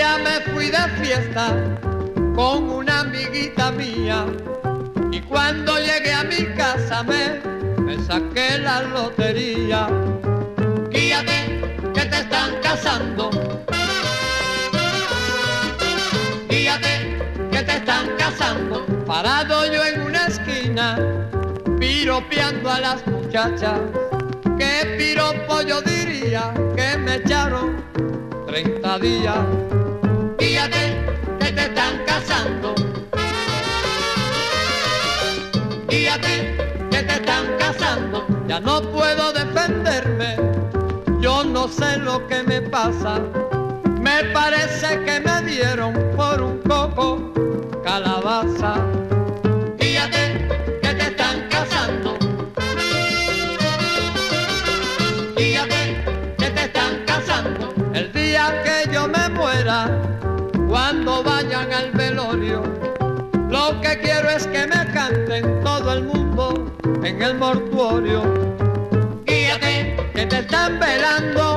Día 0.00 0.16
me 0.16 0.40
fui 0.50 0.70
de 0.70 0.84
fiesta 1.02 1.54
con 2.34 2.70
una 2.70 3.00
amiguita 3.00 3.70
mía 3.70 4.24
y 5.12 5.20
cuando 5.20 5.76
llegué 5.76 6.14
a 6.14 6.24
mi 6.24 6.42
casa 6.56 7.02
me, 7.02 7.98
saqué 8.06 8.56
la 8.60 8.80
lotería. 8.80 9.88
Fíjate 10.90 11.38
que 11.92 12.04
te 12.06 12.16
están 12.16 12.50
casando. 12.62 13.30
Fíjate 16.48 16.92
que 17.52 17.62
te 17.62 17.76
están 17.76 18.06
casando. 18.16 18.86
Parado 19.04 19.66
yo 19.70 19.84
en 19.84 20.00
una 20.00 20.28
esquina, 20.28 20.98
piropeando 21.78 22.70
a 22.70 22.80
las 22.80 23.06
muchachas. 23.06 23.78
¿Qué 24.56 24.96
piropo 24.96 25.60
yo 25.60 25.82
diría 25.82 26.54
que 26.74 26.96
me 26.96 27.16
echaron 27.16 27.84
30 28.46 28.98
días? 29.00 29.79
Están 32.20 32.60
casando. 32.60 32.74
Fíjate 35.88 36.56
que 36.90 37.02
te 37.02 37.14
están 37.14 37.46
casando. 37.58 38.26
Ya 38.46 38.60
no 38.60 38.82
puedo 38.82 39.32
defenderme, 39.32 40.36
yo 41.20 41.44
no 41.44 41.68
sé 41.68 41.96
lo 41.98 42.26
que 42.26 42.42
me 42.42 42.60
pasa. 42.60 43.20
Me 44.00 44.24
parece 44.32 45.02
que 45.04 45.20
me 45.20 45.42
dieron 45.42 45.94
por 46.16 46.42
un 46.42 46.58
coco 46.58 47.32
calabaza. 47.82 48.59
Canten 65.10 65.60
todo 65.64 65.92
el 65.92 66.04
mundo 66.04 66.72
en 67.02 67.22
el 67.22 67.34
mortuorio. 67.34 68.22
Fíjate 69.26 69.96
Que 70.14 70.26
te 70.26 70.38
están 70.38 70.78
velando, 70.78 71.49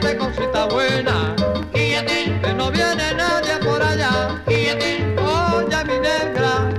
Fíjate 0.00 0.12
y 0.12 0.12
ya 0.12 0.12
te 0.12 0.16
cosita 0.16 0.66
buena. 0.66 1.36
Fíjate 1.72 2.40
Que 2.42 2.54
no 2.54 2.70
viene 2.70 3.14
nadie 3.14 3.56
por 3.58 3.82
allá. 3.82 4.42
Fíjate 4.46 5.14
Oye 5.18 5.84
mi 5.84 5.98
negra, 5.98 6.70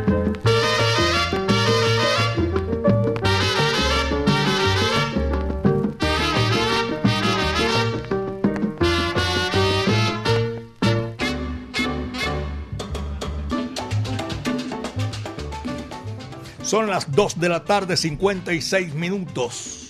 Son 16.63 16.87
las 16.87 17.11
2 17.11 17.39
de 17.39 17.49
la 17.49 17.65
tarde, 17.65 17.97
56 17.97 18.93
minutos. 18.93 19.80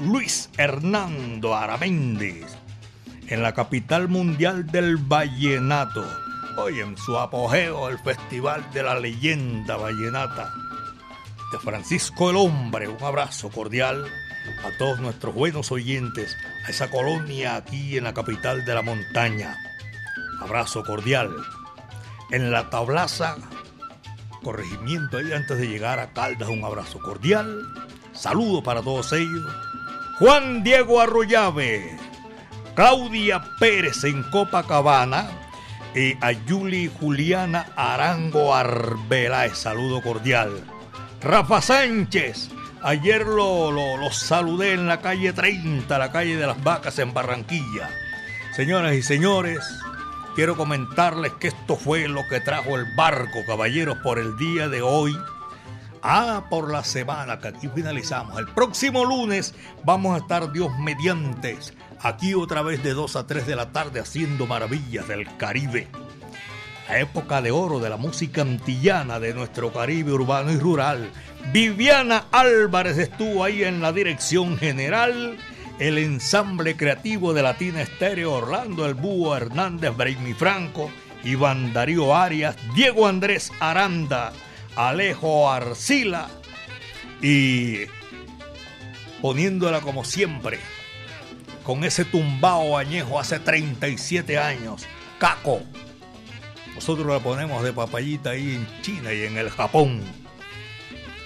Luis 0.00 0.48
Hernando 0.56 1.54
Araméndez, 1.54 2.46
en 3.28 3.42
la 3.42 3.52
capital 3.52 4.08
mundial 4.08 4.66
del 4.66 4.96
vallenato. 4.96 6.02
Hoy 6.56 6.80
en 6.80 6.96
su 6.96 7.18
apogeo, 7.18 7.88
el 7.88 7.98
Festival 7.98 8.64
de 8.72 8.82
la 8.82 8.98
Leyenda 8.98 9.76
Vallenata 9.76 10.52
de 11.52 11.58
Francisco 11.58 12.30
el 12.30 12.36
Hombre. 12.36 12.88
Un 12.88 13.02
abrazo 13.02 13.50
cordial 13.50 14.06
a 14.64 14.78
todos 14.78 15.00
nuestros 15.00 15.34
buenos 15.34 15.70
oyentes, 15.70 16.34
a 16.66 16.70
esa 16.70 16.90
colonia 16.90 17.56
aquí 17.56 17.98
en 17.98 18.04
la 18.04 18.14
capital 18.14 18.64
de 18.64 18.74
la 18.74 18.82
montaña. 18.82 19.58
Abrazo 20.40 20.82
cordial. 20.82 21.30
En 22.30 22.50
la 22.50 22.70
tablaza 22.70 23.36
corregimiento 24.42 25.18
ahí 25.18 25.32
antes 25.32 25.58
de 25.58 25.68
llegar 25.68 25.98
a 25.98 26.14
Caldas. 26.14 26.48
Un 26.48 26.64
abrazo 26.64 26.98
cordial. 27.00 27.66
Saludo 28.12 28.62
para 28.62 28.80
todos 28.80 29.12
ellos. 29.12 29.69
Juan 30.20 30.62
Diego 30.62 31.00
Arroyave, 31.00 31.96
Claudia 32.74 33.42
Pérez 33.58 34.04
en 34.04 34.22
Copacabana 34.24 35.30
y 35.94 36.12
a 36.20 36.32
Yuli 36.32 36.90
Juliana 37.00 37.68
Arango 37.74 38.54
Arbeláez. 38.54 39.56
Saludo 39.56 40.02
cordial. 40.02 40.62
Rafa 41.22 41.62
Sánchez, 41.62 42.50
ayer 42.82 43.24
lo, 43.24 43.72
lo, 43.72 43.96
lo 43.96 44.10
saludé 44.10 44.74
en 44.74 44.86
la 44.88 45.00
calle 45.00 45.32
30, 45.32 45.98
la 45.98 46.12
calle 46.12 46.36
de 46.36 46.46
las 46.46 46.62
vacas 46.62 46.98
en 46.98 47.14
Barranquilla. 47.14 47.88
Señoras 48.54 48.92
y 48.96 49.00
señores, 49.00 49.60
quiero 50.36 50.54
comentarles 50.54 51.32
que 51.40 51.48
esto 51.48 51.76
fue 51.76 52.08
lo 52.08 52.28
que 52.28 52.40
trajo 52.40 52.76
el 52.76 52.84
barco, 52.94 53.38
caballeros, 53.46 53.96
por 54.02 54.18
el 54.18 54.36
día 54.36 54.68
de 54.68 54.82
hoy. 54.82 55.16
Ah, 56.02 56.46
por 56.48 56.72
la 56.72 56.82
semana 56.82 57.38
que 57.38 57.48
aquí 57.48 57.68
finalizamos. 57.74 58.38
El 58.38 58.46
próximo 58.46 59.04
lunes 59.04 59.54
vamos 59.84 60.14
a 60.14 60.18
estar 60.18 60.50
Dios 60.50 60.70
mediantes, 60.78 61.74
aquí 62.00 62.32
otra 62.34 62.62
vez 62.62 62.82
de 62.82 62.94
2 62.94 63.16
a 63.16 63.26
3 63.26 63.46
de 63.46 63.56
la 63.56 63.70
tarde 63.70 64.00
haciendo 64.00 64.46
maravillas 64.46 65.06
del 65.08 65.26
Caribe. 65.36 65.88
La 66.88 67.00
época 67.00 67.42
de 67.42 67.50
oro 67.50 67.80
de 67.80 67.90
la 67.90 67.98
música 67.98 68.42
antillana 68.42 69.20
de 69.20 69.34
nuestro 69.34 69.72
Caribe 69.72 70.12
urbano 70.12 70.50
y 70.52 70.56
rural. 70.56 71.10
Viviana 71.52 72.24
Álvarez 72.32 72.96
estuvo 72.96 73.44
ahí 73.44 73.62
en 73.62 73.82
la 73.82 73.92
dirección 73.92 74.56
general 74.56 75.36
el 75.78 75.98
ensamble 75.98 76.76
creativo 76.76 77.32
de 77.32 77.42
Latina 77.42 77.80
Estéreo, 77.80 78.32
Orlando 78.32 78.86
El 78.86 78.94
Búho 78.94 79.36
Hernández, 79.36 79.96
Braimi 79.96 80.34
Franco, 80.34 80.90
Iván 81.24 81.72
Darío 81.72 82.14
Arias, 82.14 82.56
Diego 82.74 83.06
Andrés 83.06 83.50
Aranda, 83.60 84.32
Alejo 84.76 85.50
Arcila 85.50 86.28
y 87.22 87.80
poniéndola 89.20 89.80
como 89.80 90.04
siempre, 90.04 90.58
con 91.64 91.84
ese 91.84 92.04
tumbao 92.04 92.78
añejo 92.78 93.20
hace 93.20 93.38
37 93.38 94.38
años, 94.38 94.86
Caco. 95.18 95.60
Nosotros 96.74 97.06
la 97.06 97.20
ponemos 97.20 97.62
de 97.62 97.72
papayita 97.72 98.30
ahí 98.30 98.54
en 98.54 98.82
China 98.82 99.12
y 99.12 99.24
en 99.24 99.36
el 99.36 99.50
Japón, 99.50 100.00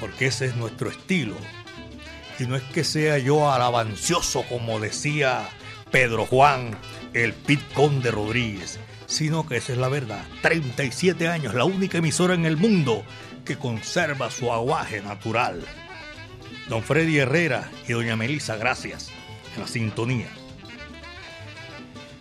porque 0.01 0.27
ese 0.27 0.47
es 0.47 0.57
nuestro 0.57 0.91
estilo 0.91 1.37
y 2.39 2.45
no 2.45 2.57
es 2.57 2.63
que 2.63 2.85
sea 2.85 3.19
yo 3.19 3.51
alabancioso 3.51 4.45
como 4.49 4.81
decía 4.81 5.49
Pedro 5.91 6.27
Juan, 6.27 6.77
el 7.13 7.33
Pit 7.33 7.61
Conde 7.75 8.11
Rodríguez, 8.11 8.81
sino 9.07 9.47
que 9.47 9.57
esa 9.57 9.73
es 9.73 9.79
la 9.79 9.89
verdad. 9.89 10.25
37 10.43 11.29
años, 11.29 11.55
la 11.55 11.65
única 11.65 11.99
emisora 11.99 12.35
en 12.35 12.47
el 12.47 12.57
mundo 12.57 13.05
que 13.45 13.57
conserva 13.59 14.31
su 14.31 14.53
aguaje 14.53 15.01
natural. 15.01 15.65
Don 16.69 16.83
Freddy 16.83 17.19
Herrera 17.19 17.71
y 17.87 17.93
doña 17.93 18.17
Melisa, 18.17 18.57
gracias 18.57 19.11
en 19.55 19.63
la 19.63 19.69
sintonía. 19.69 20.29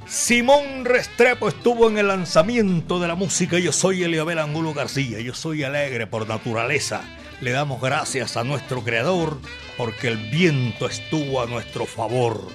Simón 0.08 0.86
Restrepo 0.86 1.48
estuvo 1.48 1.90
en 1.90 1.98
el 1.98 2.08
lanzamiento 2.08 3.00
de 3.00 3.08
la 3.08 3.16
música. 3.16 3.58
Yo 3.58 3.72
soy 3.72 4.04
Eliabel 4.04 4.38
Angulo 4.38 4.74
García. 4.74 5.20
Yo 5.22 5.34
soy 5.34 5.64
alegre 5.64 6.06
por 6.06 6.28
naturaleza. 6.28 7.02
Le 7.42 7.52
damos 7.52 7.82
gracias 7.82 8.38
a 8.38 8.44
nuestro 8.44 8.84
creador 8.84 9.40
porque 9.78 10.10
el 10.10 10.18
viento 10.30 10.88
estuvo 10.88 11.42
a 11.42 11.48
nuestro 11.48 11.86
favor. 11.86 12.48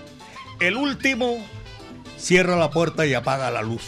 El 0.60 0.76
último 0.76 1.44
cierra 2.16 2.56
la 2.56 2.70
puerta 2.70 3.06
y 3.06 3.14
apaga 3.14 3.50
la 3.50 3.62
luz. 3.62 3.82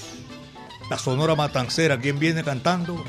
La 0.91 0.99
Sonora 0.99 1.37
Matancera, 1.37 2.01
¿quién 2.01 2.19
viene 2.19 2.43
cantando? 2.43 3.05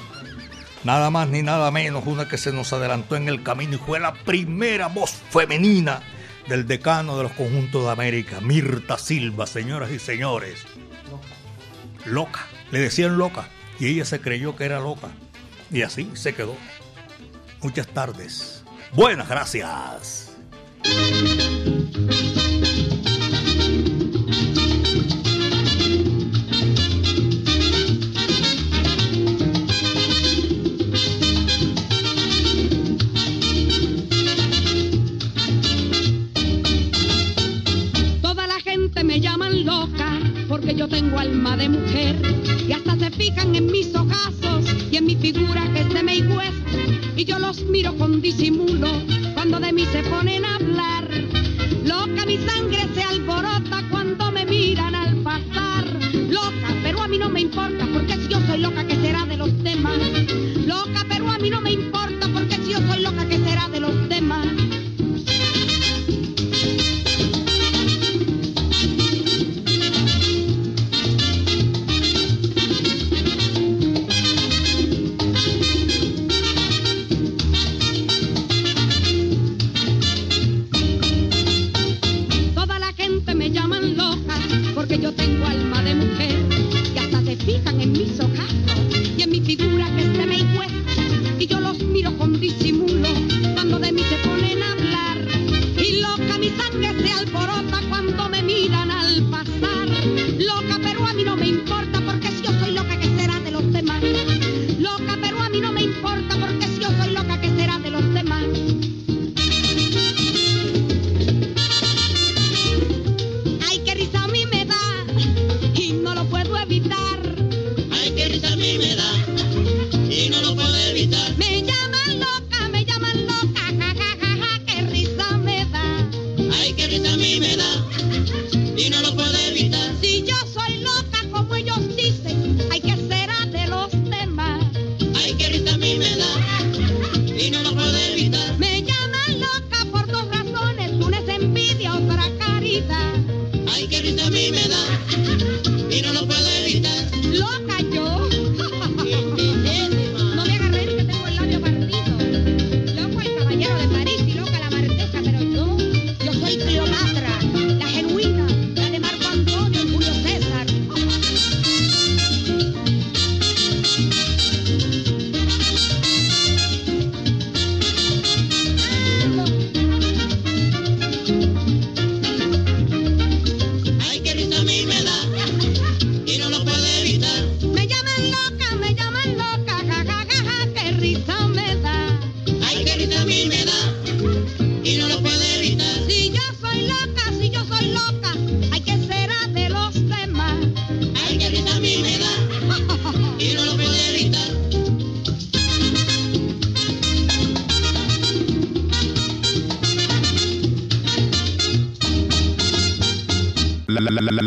Nada 0.83 1.11
más 1.11 1.27
ni 1.27 1.43
nada 1.43 1.69
menos, 1.69 2.03
una 2.05 2.27
que 2.27 2.37
se 2.37 2.51
nos 2.51 2.73
adelantó 2.73 3.15
en 3.15 3.29
el 3.29 3.43
camino 3.43 3.75
y 3.75 3.77
fue 3.77 3.99
la 3.99 4.13
primera 4.13 4.87
voz 4.87 5.11
femenina 5.29 6.01
del 6.47 6.65
decano 6.67 7.17
de 7.17 7.23
los 7.23 7.31
conjuntos 7.33 7.85
de 7.85 7.91
América, 7.91 8.41
Mirta 8.41 8.97
Silva, 8.97 9.45
señoras 9.45 9.91
y 9.91 9.99
señores. 9.99 10.65
Loca, 12.05 12.47
le 12.71 12.79
decían 12.79 13.17
loca, 13.17 13.47
y 13.79 13.87
ella 13.87 14.05
se 14.05 14.21
creyó 14.21 14.55
que 14.55 14.65
era 14.65 14.79
loca. 14.79 15.09
Y 15.71 15.83
así 15.83 16.09
se 16.13 16.33
quedó. 16.33 16.55
Muchas 17.61 17.87
tardes. 17.87 18.63
Buenas 18.93 19.29
gracias. 19.29 20.35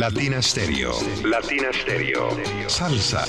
Latina 0.05 0.43
Stereo. 0.43 0.93
Latina 1.25 1.73
Stereo. 1.73 2.37
Salsa. 2.69 3.25